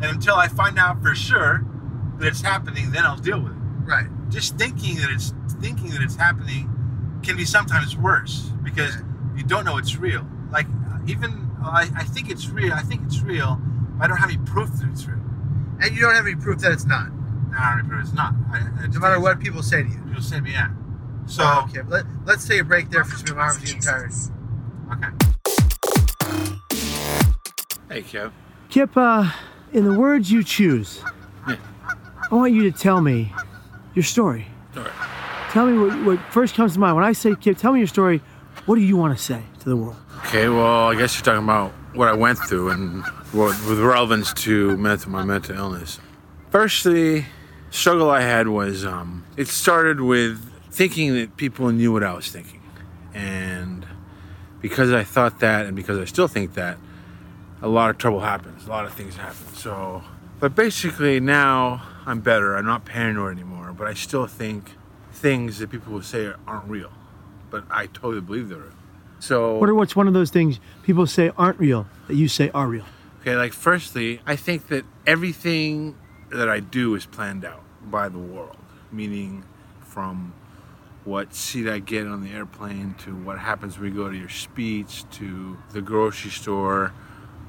and 0.01 0.05
until 0.05 0.35
I 0.35 0.47
find 0.47 0.77
out 0.77 1.01
for 1.01 1.15
sure 1.15 1.65
that 2.19 2.27
it's 2.27 2.41
happening, 2.41 2.91
then 2.91 3.03
I'll 3.05 3.17
deal 3.17 3.39
with 3.39 3.53
it. 3.53 3.57
Right. 3.85 4.07
Just 4.29 4.57
thinking 4.57 4.95
that 4.97 5.09
it's 5.09 5.33
thinking 5.61 5.89
that 5.91 6.01
it's 6.01 6.15
happening 6.15 6.69
can 7.23 7.37
be 7.37 7.45
sometimes 7.45 7.95
worse 7.97 8.51
because 8.63 8.95
you 9.35 9.43
don't 9.43 9.65
know 9.65 9.77
it's 9.77 9.97
real. 9.97 10.25
Like 10.51 10.67
uh, 10.67 10.99
even 11.07 11.49
I, 11.63 11.89
I 11.95 12.03
think 12.03 12.29
it's 12.29 12.49
real. 12.49 12.73
I 12.73 12.81
think 12.81 13.01
it's 13.05 13.21
real. 13.21 13.59
But 13.97 14.05
I 14.05 14.07
don't 14.07 14.17
have 14.17 14.29
any 14.29 14.39
proof 14.39 14.71
that 14.73 14.89
it's 14.89 15.05
real. 15.07 15.23
And 15.81 15.95
you 15.95 16.01
don't 16.01 16.15
have 16.15 16.25
any 16.25 16.35
proof 16.35 16.59
that 16.59 16.71
it's 16.71 16.85
not, 16.85 17.11
No, 17.51 17.57
I 17.57 17.75
don't 17.75 17.77
have 17.77 17.79
any 17.79 17.87
proof 17.89 18.03
it's 18.03 18.13
not. 18.13 18.33
I, 18.51 18.57
I 18.57 18.87
no 18.87 18.99
matter 18.99 19.19
what 19.19 19.39
people 19.39 19.63
say 19.63 19.83
to 19.83 19.89
you. 19.89 19.99
People 19.99 20.21
say 20.21 20.37
to 20.37 20.41
me, 20.41 20.51
yeah. 20.51 20.69
So 21.27 21.43
Wow, 21.43 21.67
Kim, 21.71 21.89
let, 21.89 22.05
let's 22.25 22.47
take 22.47 22.61
a 22.61 22.63
break 22.63 22.89
there 22.89 23.03
for 23.03 23.17
some 23.17 23.37
of 23.37 23.59
getting 23.59 23.81
tired. 23.81 24.11
Okay. 24.93 25.07
Hey, 27.89 28.01
Kip. 28.01 28.31
Kip, 28.69 28.95
uh, 28.95 29.29
in 29.73 29.83
the 29.83 29.93
words 29.93 30.31
you 30.31 30.43
choose, 30.43 31.01
Yeah. 31.47 31.57
I 32.31 32.35
want 32.35 32.53
you 32.53 32.69
to 32.71 32.77
tell 32.77 33.01
me 33.01 33.33
your 33.93 34.03
story. 34.03 34.47
Sorry. 34.73 34.91
Tell 35.51 35.65
me 35.65 35.77
what, 35.77 36.05
what 36.05 36.33
first 36.33 36.55
comes 36.55 36.73
to 36.73 36.79
mind. 36.79 36.95
When 36.95 37.03
I 37.05 37.11
say, 37.11 37.35
Kip, 37.35 37.57
tell 37.57 37.73
me 37.73 37.79
your 37.79 37.87
story, 37.87 38.21
what 38.65 38.75
do 38.75 38.81
you 38.81 38.95
want 38.95 39.17
to 39.17 39.21
say 39.23 39.43
to 39.59 39.69
the 39.69 39.75
world? 39.75 39.97
Okay, 40.25 40.47
well, 40.47 40.87
I 40.87 40.95
guess 40.95 41.15
you're 41.15 41.23
talking 41.25 41.43
about 41.43 41.71
what 41.93 42.07
I 42.07 42.13
went 42.13 42.37
through 42.39 42.69
and 42.69 43.03
what, 43.33 43.49
with 43.67 43.79
relevance 43.79 44.33
to 44.33 44.77
mental, 44.77 45.11
my 45.11 45.23
mental 45.23 45.55
illness. 45.57 45.99
Firstly, 46.51 47.25
struggle 47.69 48.09
I 48.09 48.21
had 48.21 48.47
was 48.47 48.85
um, 48.85 49.25
it 49.35 49.47
started 49.47 49.99
with 50.01 50.56
thinking 50.77 51.15
that 51.15 51.35
people 51.37 51.71
knew 51.71 51.91
what 51.91 52.03
I 52.03 52.13
was 52.13 52.29
thinking, 52.29 52.61
and 53.13 53.83
because 54.61 54.93
I 54.93 55.03
thought 55.03 55.39
that, 55.39 55.65
and 55.65 55.75
because 55.75 55.97
I 55.97 56.05
still 56.05 56.27
think 56.27 56.53
that, 56.53 56.77
a 57.63 57.67
lot 57.67 57.89
of 57.89 57.97
trouble 57.97 58.19
happens. 58.19 58.67
A 58.67 58.69
lot 58.69 58.85
of 58.85 58.93
things 58.93 59.15
happen. 59.15 59.55
So, 59.55 60.03
but 60.39 60.53
basically 60.53 61.19
now 61.19 61.81
I'm 62.05 62.21
better. 62.21 62.55
I'm 62.55 62.65
not 62.65 62.85
paranoid 62.85 63.33
anymore, 63.33 63.73
but 63.75 63.87
I 63.87 63.95
still 63.95 64.27
think 64.27 64.73
things 65.11 65.57
that 65.57 65.71
people 65.71 65.93
will 65.93 66.03
say 66.03 66.31
aren't 66.45 66.69
real, 66.69 66.91
but 67.49 67.63
I 67.71 67.87
totally 67.87 68.21
believe 68.21 68.49
they're 68.49 68.59
real. 68.59 68.71
So 69.19 69.57
What 69.57 69.69
are, 69.69 69.73
what's 69.73 69.95
one 69.95 70.07
of 70.07 70.13
those 70.13 70.29
things 70.29 70.59
people 70.83 71.07
say 71.07 71.31
aren't 71.39 71.59
real 71.59 71.87
that 72.07 72.15
you 72.15 72.27
say 72.27 72.51
are 72.53 72.67
real? 72.67 72.85
Okay, 73.21 73.35
like 73.35 73.51
firstly, 73.51 74.21
I 74.27 74.35
think 74.35 74.67
that 74.67 74.85
everything 75.07 75.95
that 76.29 76.47
I 76.47 76.59
do 76.59 76.93
is 76.93 77.07
planned 77.07 77.43
out 77.43 77.63
by 77.83 78.09
the 78.09 78.19
world, 78.19 78.57
meaning 78.91 79.43
from 79.81 80.33
what 81.07 81.33
seat 81.33 81.69
I 81.69 81.79
get 81.79 82.05
on 82.05 82.21
the 82.21 82.31
airplane 82.31 82.93
to 82.99 83.15
what 83.15 83.39
happens 83.39 83.79
when 83.79 83.89
we 83.89 83.95
go 83.95 84.09
to 84.09 84.15
your 84.15 84.29
speech 84.29 85.09
to 85.11 85.57
the 85.71 85.81
grocery 85.81 86.31
store 86.31 86.93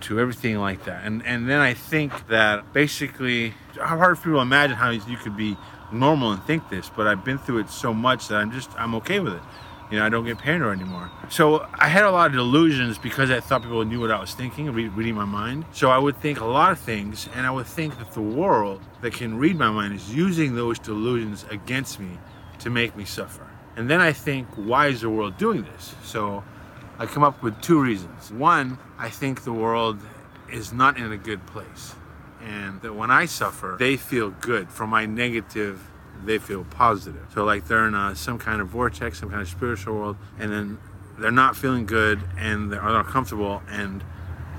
to 0.02 0.20
everything 0.20 0.58
like 0.58 0.84
that. 0.84 1.04
And 1.04 1.26
and 1.26 1.50
then 1.50 1.60
I 1.60 1.74
think 1.74 2.28
that 2.28 2.72
basically 2.72 3.54
how 3.74 3.98
hard 3.98 4.16
for 4.16 4.24
people 4.24 4.38
to 4.38 4.42
imagine 4.42 4.76
how 4.76 4.90
you 4.90 5.16
could 5.16 5.36
be 5.36 5.56
normal 5.90 6.32
and 6.32 6.42
think 6.44 6.68
this, 6.68 6.88
but 6.94 7.08
I've 7.08 7.24
been 7.24 7.38
through 7.38 7.58
it 7.58 7.70
so 7.70 7.92
much 7.92 8.28
that 8.28 8.36
I'm 8.36 8.52
just 8.52 8.70
I'm 8.78 8.94
okay 8.96 9.18
with 9.18 9.34
it. 9.34 9.42
You 9.90 9.98
know, 9.98 10.06
I 10.06 10.10
don't 10.10 10.24
get 10.24 10.38
paranoid 10.38 10.80
anymore. 10.80 11.10
So 11.30 11.66
I 11.74 11.88
had 11.88 12.04
a 12.04 12.10
lot 12.10 12.26
of 12.26 12.34
delusions 12.34 12.98
because 12.98 13.30
I 13.30 13.40
thought 13.40 13.62
people 13.62 13.82
knew 13.86 14.00
what 14.00 14.10
I 14.10 14.20
was 14.20 14.34
thinking, 14.34 14.70
read, 14.70 14.92
reading 14.92 15.14
my 15.14 15.24
mind. 15.24 15.64
So 15.72 15.90
I 15.90 15.96
would 15.96 16.20
think 16.20 16.40
a 16.40 16.44
lot 16.44 16.72
of 16.72 16.78
things, 16.78 17.26
and 17.34 17.46
I 17.46 17.50
would 17.50 17.66
think 17.66 17.98
that 17.98 18.12
the 18.12 18.20
world 18.20 18.82
that 19.00 19.14
can 19.14 19.38
read 19.38 19.56
my 19.56 19.70
mind 19.70 19.94
is 19.94 20.14
using 20.14 20.54
those 20.54 20.78
delusions 20.78 21.46
against 21.50 21.98
me 21.98 22.18
to 22.60 22.70
make 22.70 22.96
me 22.96 23.04
suffer. 23.04 23.46
And 23.76 23.88
then 23.88 24.00
I 24.00 24.12
think, 24.12 24.48
why 24.56 24.88
is 24.88 25.02
the 25.02 25.10
world 25.10 25.36
doing 25.38 25.62
this? 25.62 25.94
So 26.02 26.42
I 26.98 27.06
come 27.06 27.22
up 27.22 27.42
with 27.42 27.60
two 27.60 27.80
reasons. 27.80 28.32
One, 28.32 28.78
I 28.98 29.08
think 29.08 29.44
the 29.44 29.52
world 29.52 30.00
is 30.50 30.72
not 30.72 30.96
in 30.96 31.12
a 31.12 31.16
good 31.16 31.46
place. 31.46 31.94
And 32.42 32.80
that 32.82 32.94
when 32.94 33.10
I 33.10 33.26
suffer, 33.26 33.76
they 33.78 33.96
feel 33.96 34.30
good. 34.30 34.70
From 34.70 34.90
my 34.90 35.06
negative, 35.06 35.80
they 36.24 36.38
feel 36.38 36.64
positive. 36.64 37.26
So, 37.34 37.44
like 37.44 37.66
they're 37.66 37.86
in 37.86 37.94
a, 37.94 38.14
some 38.14 38.38
kind 38.38 38.60
of 38.60 38.68
vortex, 38.68 39.20
some 39.20 39.30
kind 39.30 39.42
of 39.42 39.48
spiritual 39.48 39.94
world, 39.94 40.16
and 40.38 40.52
then 40.52 40.78
they're 41.18 41.30
not 41.30 41.56
feeling 41.56 41.86
good 41.86 42.20
and 42.36 42.72
they're 42.72 42.86
uncomfortable, 42.86 43.62
and 43.68 44.04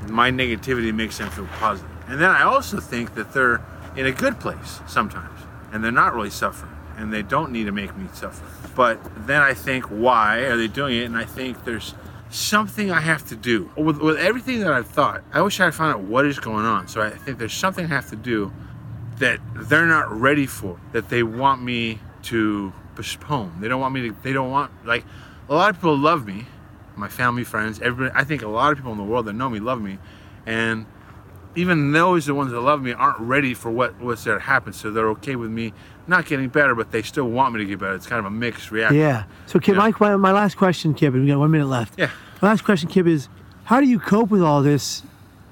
my 0.07 0.31
negativity 0.31 0.93
makes 0.93 1.17
them 1.17 1.29
feel 1.29 1.47
positive. 1.59 1.91
And 2.07 2.19
then 2.19 2.29
I 2.29 2.43
also 2.43 2.79
think 2.79 3.15
that 3.15 3.33
they're 3.33 3.61
in 3.95 4.05
a 4.05 4.11
good 4.11 4.39
place 4.39 4.81
sometimes, 4.87 5.39
and 5.71 5.83
they're 5.83 5.91
not 5.91 6.13
really 6.13 6.29
suffering, 6.29 6.75
and 6.99 7.13
they 7.13 7.21
don't 7.21 7.51
need 7.51 7.63
to 7.63 7.71
make 7.71 7.95
me 7.95 8.07
suffer. 8.13 8.43
But 8.75 8.99
then 9.25 9.41
I 9.41 9.53
think, 9.53 9.85
why 9.85 10.39
are 10.39 10.57
they 10.57 10.67
doing 10.67 10.97
it? 10.97 11.05
And 11.05 11.17
I 11.17 11.23
think 11.23 11.63
there's 11.63 11.95
something 12.29 12.91
I 12.91 12.99
have 12.99 13.25
to 13.29 13.35
do. 13.35 13.71
With, 13.77 13.99
with 13.99 14.17
everything 14.17 14.59
that 14.59 14.73
I've 14.73 14.87
thought, 14.87 15.23
I 15.31 15.41
wish 15.41 15.59
I 15.61 15.65
had 15.65 15.75
found 15.75 15.95
out 15.95 16.01
what 16.01 16.25
is 16.25 16.39
going 16.39 16.65
on. 16.65 16.89
So 16.89 17.01
I 17.01 17.11
think 17.11 17.39
there's 17.39 17.53
something 17.53 17.85
I 17.85 17.87
have 17.87 18.09
to 18.09 18.17
do 18.17 18.51
that 19.17 19.39
they're 19.55 19.85
not 19.85 20.11
ready 20.11 20.45
for, 20.45 20.79
that 20.91 21.09
they 21.09 21.23
want 21.23 21.63
me 21.63 21.99
to 22.23 22.73
postpone. 22.95 23.61
They 23.61 23.69
don't 23.69 23.79
want 23.79 23.93
me 23.93 24.09
to, 24.09 24.15
they 24.21 24.33
don't 24.33 24.51
want, 24.51 24.71
like, 24.85 25.05
a 25.47 25.55
lot 25.55 25.69
of 25.69 25.77
people 25.77 25.97
love 25.97 26.27
me, 26.27 26.45
my 26.97 27.07
family, 27.07 27.45
friends, 27.45 27.79
everybody. 27.81 28.11
I 28.13 28.25
think 28.25 28.41
a 28.41 28.47
lot 28.47 28.73
of 28.73 28.77
people 28.77 28.91
in 28.91 28.97
the 28.97 29.05
world 29.05 29.25
that 29.25 29.33
know 29.33 29.49
me 29.49 29.59
love 29.59 29.81
me. 29.81 29.97
And 30.45 30.85
even 31.55 31.93
those, 31.93 32.25
the 32.25 32.33
ones 32.33 32.51
that 32.51 32.59
love 32.59 32.81
me, 32.81 32.91
aren't 32.91 33.19
ready 33.19 33.53
for 33.53 33.71
what, 33.71 33.99
what's 33.99 34.25
there 34.25 34.35
to 34.35 34.39
happen. 34.41 34.73
So 34.73 34.91
they're 34.91 35.09
okay 35.11 35.35
with 35.35 35.49
me 35.49 35.73
not 36.09 36.25
getting 36.25 36.49
better, 36.49 36.75
but 36.75 36.91
they 36.91 37.01
still 37.01 37.29
want 37.29 37.53
me 37.53 37.59
to 37.59 37.65
get 37.65 37.79
better. 37.79 37.93
It's 37.95 38.07
kind 38.07 38.19
of 38.19 38.25
a 38.25 38.29
mixed 38.31 38.71
reaction. 38.71 38.97
Yeah. 38.99 39.23
So, 39.45 39.59
Kip, 39.59 39.75
Yeah. 39.75 39.91
my, 39.99 40.15
my 40.17 40.31
last 40.31 40.57
question, 40.57 40.93
Kip, 40.93 41.13
and 41.13 41.23
we 41.23 41.29
got 41.29 41.39
one 41.39 41.51
minute 41.51 41.67
left. 41.67 41.97
Yeah. 41.97 42.09
My 42.41 42.49
last 42.49 42.63
question, 42.63 42.89
Kip, 42.89 43.05
is 43.07 43.29
how 43.65 43.79
do 43.79 43.87
you 43.87 43.99
cope 43.99 44.29
with 44.29 44.41
all 44.41 44.61
this 44.63 45.03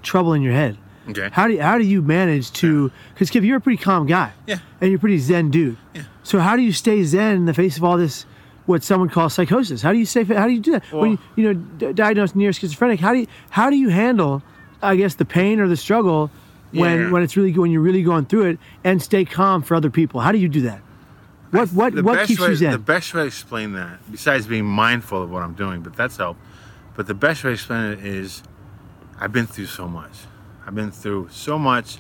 trouble 0.04 0.34
in 0.34 0.42
your 0.42 0.54
head? 0.54 0.78
Okay. 1.10 1.30
How 1.32 1.48
do 1.48 1.54
you, 1.54 1.62
how 1.62 1.78
do 1.78 1.86
you 1.86 2.02
manage 2.02 2.52
to? 2.54 2.92
Because 3.14 3.30
Kip, 3.30 3.44
you're 3.44 3.58
a 3.58 3.62
pretty 3.62 3.82
calm 3.82 4.08
guy. 4.08 4.34
Yeah. 4.46 4.58
And 4.82 4.90
you're 4.90 4.98
a 4.98 5.00
pretty 5.00 5.20
zen 5.20 5.52
dude. 5.52 5.78
Yeah. 5.94 6.04
So 6.24 6.40
how 6.40 6.56
do 6.58 6.62
you 6.62 6.74
stay 6.74 7.04
zen 7.04 7.36
in 7.38 7.46
the 7.46 7.54
face 7.54 7.78
of 7.78 7.84
all 7.86 7.98
this? 7.98 8.26
What 8.66 8.84
someone 8.84 9.08
calls 9.08 9.34
psychosis. 9.34 9.82
How 9.82 9.94
do 9.94 9.98
you 9.98 10.06
say? 10.06 10.26
How 10.26 10.46
do 10.46 10.52
you 10.52 10.60
do 10.60 10.72
that 10.74 10.84
when 10.92 11.12
you, 11.12 11.18
Well- 11.18 11.26
you 11.38 11.44
know 11.46 11.54
d- 11.54 11.94
diagnosed 11.94 12.36
near 12.36 12.52
schizophrenic? 12.52 13.00
How 13.00 13.14
do 13.14 13.20
you 13.20 13.28
how 13.50 13.70
do 13.70 13.78
you 13.78 13.88
handle, 13.88 14.44
I 14.82 14.98
guess, 14.98 15.16
the 15.16 15.24
pain 15.24 15.62
or 15.62 15.70
the 15.70 15.78
struggle 15.78 16.30
when 16.72 17.00
Yeah. 17.02 17.12
when 17.12 17.24
it's 17.24 17.36
really 17.38 17.52
when 17.58 17.72
you're 17.72 17.82
really 17.82 18.04
going 18.04 18.26
through 18.26 18.46
it 18.46 18.60
and 18.84 19.02
stay 19.02 19.26
calm 19.26 19.62
for 19.62 19.76
other 19.76 19.90
people? 19.90 20.22
How 20.22 20.32
do 20.32 20.38
you 20.38 20.50
do 20.50 20.62
that? 20.62 20.82
What 21.52 21.70
what 21.70 21.96
The 21.96 22.04
what 22.04 22.28
keeps 22.28 22.42
way, 22.42 22.50
you 22.50 22.56
zen? 22.56 22.72
The 22.72 22.78
best 22.78 23.14
way 23.14 23.22
to 23.22 23.28
explain 23.28 23.74
that, 23.74 24.00
besides 24.12 24.48
being 24.48 24.66
mindful 24.66 25.24
of 25.24 25.30
what 25.32 25.44
I'm 25.44 25.54
doing, 25.54 25.82
but 25.82 25.96
that's 25.96 26.18
helped. 26.18 26.42
But 26.96 27.08
the 27.08 27.14
best 27.14 27.44
way 27.44 27.52
to 27.52 27.54
explain 27.54 27.94
it 27.94 28.06
is, 28.06 28.44
I've 29.20 29.32
been 29.32 29.48
through 29.48 29.68
so 29.68 29.88
much. 29.88 30.12
I've 30.66 30.76
been 30.76 30.92
through 30.92 31.30
so 31.32 31.58
much 31.58 32.00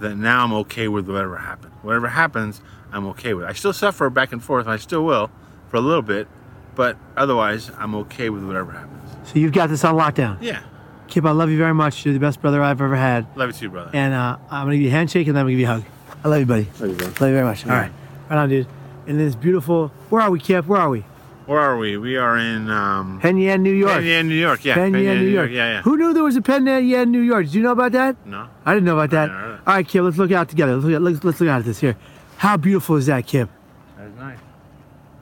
that 0.00 0.16
now 0.16 0.44
I'm 0.44 0.52
okay 0.54 0.88
with 0.88 1.06
whatever 1.08 1.36
happens. 1.36 1.74
Whatever 1.82 2.08
happens, 2.08 2.62
I'm 2.92 3.04
okay 3.08 3.34
with. 3.34 3.44
I 3.44 3.52
still 3.52 3.72
suffer 3.74 4.08
back 4.08 4.32
and 4.32 4.42
forth, 4.42 4.64
and 4.66 4.72
I 4.72 4.76
still 4.78 5.04
will 5.04 5.30
for 5.68 5.76
a 5.76 5.80
little 5.80 6.02
bit, 6.02 6.26
but 6.74 6.96
otherwise, 7.16 7.70
I'm 7.78 7.94
okay 7.96 8.30
with 8.30 8.42
whatever 8.44 8.72
happens. 8.72 8.94
so 9.24 9.38
you've 9.38 9.52
got 9.52 9.68
this 9.68 9.84
on 9.84 9.96
lockdown. 9.96 10.38
Yeah, 10.40 10.60
Kip, 11.08 11.24
I 11.24 11.30
love 11.30 11.50
you 11.50 11.58
very 11.58 11.74
much. 11.74 12.04
You're 12.04 12.14
the 12.14 12.20
best 12.20 12.40
brother 12.40 12.62
I've 12.62 12.80
ever 12.80 12.96
had. 12.96 13.26
love 13.36 13.48
you 13.48 13.52
too, 13.54 13.70
brother. 13.70 13.90
And 13.94 14.14
uh, 14.14 14.36
I'm 14.50 14.66
gonna 14.66 14.76
give 14.76 14.82
you 14.82 14.88
a 14.88 14.92
handshake 14.92 15.26
and 15.26 15.36
then 15.36 15.40
I'm 15.40 15.46
gonna 15.46 15.52
give 15.52 15.60
you 15.60 15.66
a 15.66 15.80
hug. 15.80 15.84
I 16.24 16.28
love 16.28 16.40
you, 16.40 16.46
buddy. 16.46 16.68
Love 16.80 16.90
you, 16.90 16.96
bro. 16.96 17.06
Love 17.06 17.14
you 17.14 17.18
very 17.18 17.44
much. 17.44 17.64
All 17.66 17.72
right. 17.72 17.92
Right 18.28 18.36
on, 18.38 18.48
dude. 18.48 18.66
And 19.06 19.18
this 19.18 19.34
beautiful 19.34 19.88
where 20.10 20.20
are 20.22 20.30
we, 20.30 20.38
Kip? 20.38 20.66
Where 20.66 20.80
are 20.80 20.90
we? 20.90 21.04
Where 21.46 21.58
are 21.58 21.78
we? 21.78 21.96
We 21.96 22.18
are 22.18 22.36
in 22.36 22.68
um, 22.70 23.20
Penn 23.20 23.38
Yan, 23.38 23.62
New 23.62 23.72
York. 23.72 23.92
Penn 23.92 24.04
Yan, 24.04 24.28
New 24.28 24.34
York. 24.34 24.62
Yeah, 24.66 24.74
Penn 24.74 24.92
Yan, 24.92 25.18
New 25.20 25.30
York. 25.30 25.50
Yeah, 25.50 25.76
yeah. 25.76 25.82
Who 25.82 25.96
knew 25.96 26.12
there 26.12 26.22
was 26.22 26.36
a 26.36 26.42
Penn 26.42 26.66
Yan, 26.66 27.10
New 27.10 27.20
York? 27.22 27.46
Did 27.46 27.54
you 27.54 27.62
know 27.62 27.72
about 27.72 27.92
that? 27.92 28.26
No. 28.26 28.48
I 28.66 28.74
didn't 28.74 28.84
know 28.84 28.98
about 28.98 29.10
that. 29.12 29.30
All 29.66 29.74
right, 29.74 29.88
Kip, 29.88 30.02
let's 30.02 30.18
look 30.18 30.30
out 30.30 30.50
together. 30.50 30.74
Let's 30.74 30.84
look 30.84 30.94
at, 30.94 31.00
let's, 31.00 31.24
let's 31.24 31.40
look 31.40 31.48
out 31.48 31.60
at 31.60 31.64
this 31.64 31.80
here. 31.80 31.96
How 32.36 32.58
beautiful 32.58 32.96
is 32.96 33.06
that, 33.06 33.26
Kip? 33.26 33.48
That's 33.96 34.14
nice. 34.18 34.38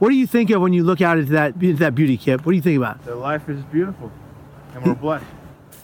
What 0.00 0.08
do 0.08 0.16
you 0.16 0.26
think 0.26 0.50
of 0.50 0.60
when 0.60 0.72
you 0.72 0.82
look 0.82 1.00
out 1.00 1.16
into 1.16 1.32
that 1.32 1.54
into 1.54 1.74
that 1.74 1.94
beauty, 1.94 2.16
Kip? 2.16 2.44
What 2.44 2.52
do 2.52 2.56
you 2.56 2.62
think 2.62 2.76
about? 2.76 3.04
The 3.04 3.14
life 3.14 3.48
is 3.48 3.62
beautiful, 3.64 4.10
and 4.74 4.84
we're 4.84 4.94
blessed. 4.94 5.24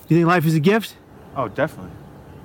Do 0.07 0.15
you 0.15 0.21
think 0.21 0.29
life 0.29 0.45
is 0.47 0.55
a 0.55 0.61
gift? 0.61 0.97
Oh, 1.37 1.49
definitely. 1.49 1.93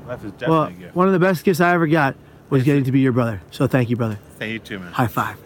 Life 0.07 0.23
is 0.23 0.31
definitely 0.33 0.55
well, 0.55 0.63
a 0.67 0.71
gift. 0.71 0.95
one 0.95 1.07
of 1.07 1.13
the 1.13 1.19
best 1.19 1.43
gifts 1.43 1.59
I 1.59 1.73
ever 1.73 1.87
got 1.87 2.15
was 2.49 2.63
getting 2.63 2.85
to 2.85 2.91
be 2.91 2.99
your 3.01 3.11
brother. 3.11 3.41
So 3.51 3.67
thank 3.67 3.89
you, 3.89 3.95
brother. 3.97 4.19
Thank 4.39 4.53
you 4.53 4.59
too, 4.59 4.79
man. 4.79 4.91
High 4.93 5.07
five. 5.07 5.37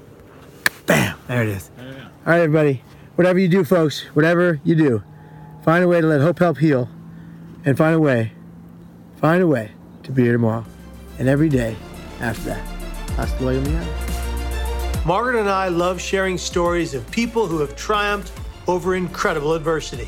Bam. 0.85 1.17
There 1.27 1.41
it 1.41 1.49
is. 1.49 1.71
Yeah, 1.77 1.83
yeah. 1.85 2.03
All 2.03 2.09
right, 2.25 2.41
everybody. 2.41 2.83
Whatever 3.15 3.39
you 3.39 3.47
do, 3.47 3.63
folks, 3.63 4.01
whatever 4.13 4.59
you 4.63 4.75
do, 4.75 5.03
find 5.63 5.83
a 5.83 5.87
way 5.87 6.01
to 6.01 6.07
let 6.07 6.21
hope 6.21 6.39
help 6.39 6.57
heal, 6.57 6.89
and 7.65 7.77
find 7.77 7.95
a 7.95 7.99
way, 7.99 8.31
find 9.17 9.41
a 9.41 9.47
way 9.47 9.71
to 10.03 10.11
be 10.11 10.23
here 10.23 10.33
tomorrow, 10.33 10.65
and 11.19 11.27
every 11.27 11.49
day 11.49 11.75
after 12.19 12.43
that. 12.43 12.61
Hasta 13.15 13.43
luego, 13.43 13.61
mi 13.61 13.75
amor. 13.75 15.05
Margaret 15.05 15.39
and 15.39 15.49
I 15.49 15.67
love 15.67 15.99
sharing 15.99 16.37
stories 16.37 16.93
of 16.93 17.09
people 17.11 17.47
who 17.47 17.59
have 17.59 17.75
triumphed 17.75 18.31
over 18.67 18.95
incredible 18.95 19.53
adversity. 19.53 20.07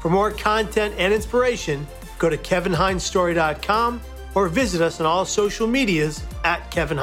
For 0.00 0.10
more 0.10 0.30
content 0.30 0.94
and 0.98 1.12
inspiration, 1.12 1.86
go 2.18 2.28
to 2.28 2.36
kevinhinesstory.com 2.36 4.00
or 4.34 4.48
visit 4.48 4.80
us 4.80 5.00
on 5.00 5.06
all 5.06 5.24
social 5.24 5.66
medias 5.66 6.22
at 6.44 6.70
Kevin 6.70 6.98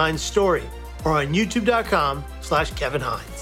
or 1.04 1.12
on 1.14 1.34
youtube.com 1.34 2.24
slash 2.42 2.72
Kevin. 2.72 3.35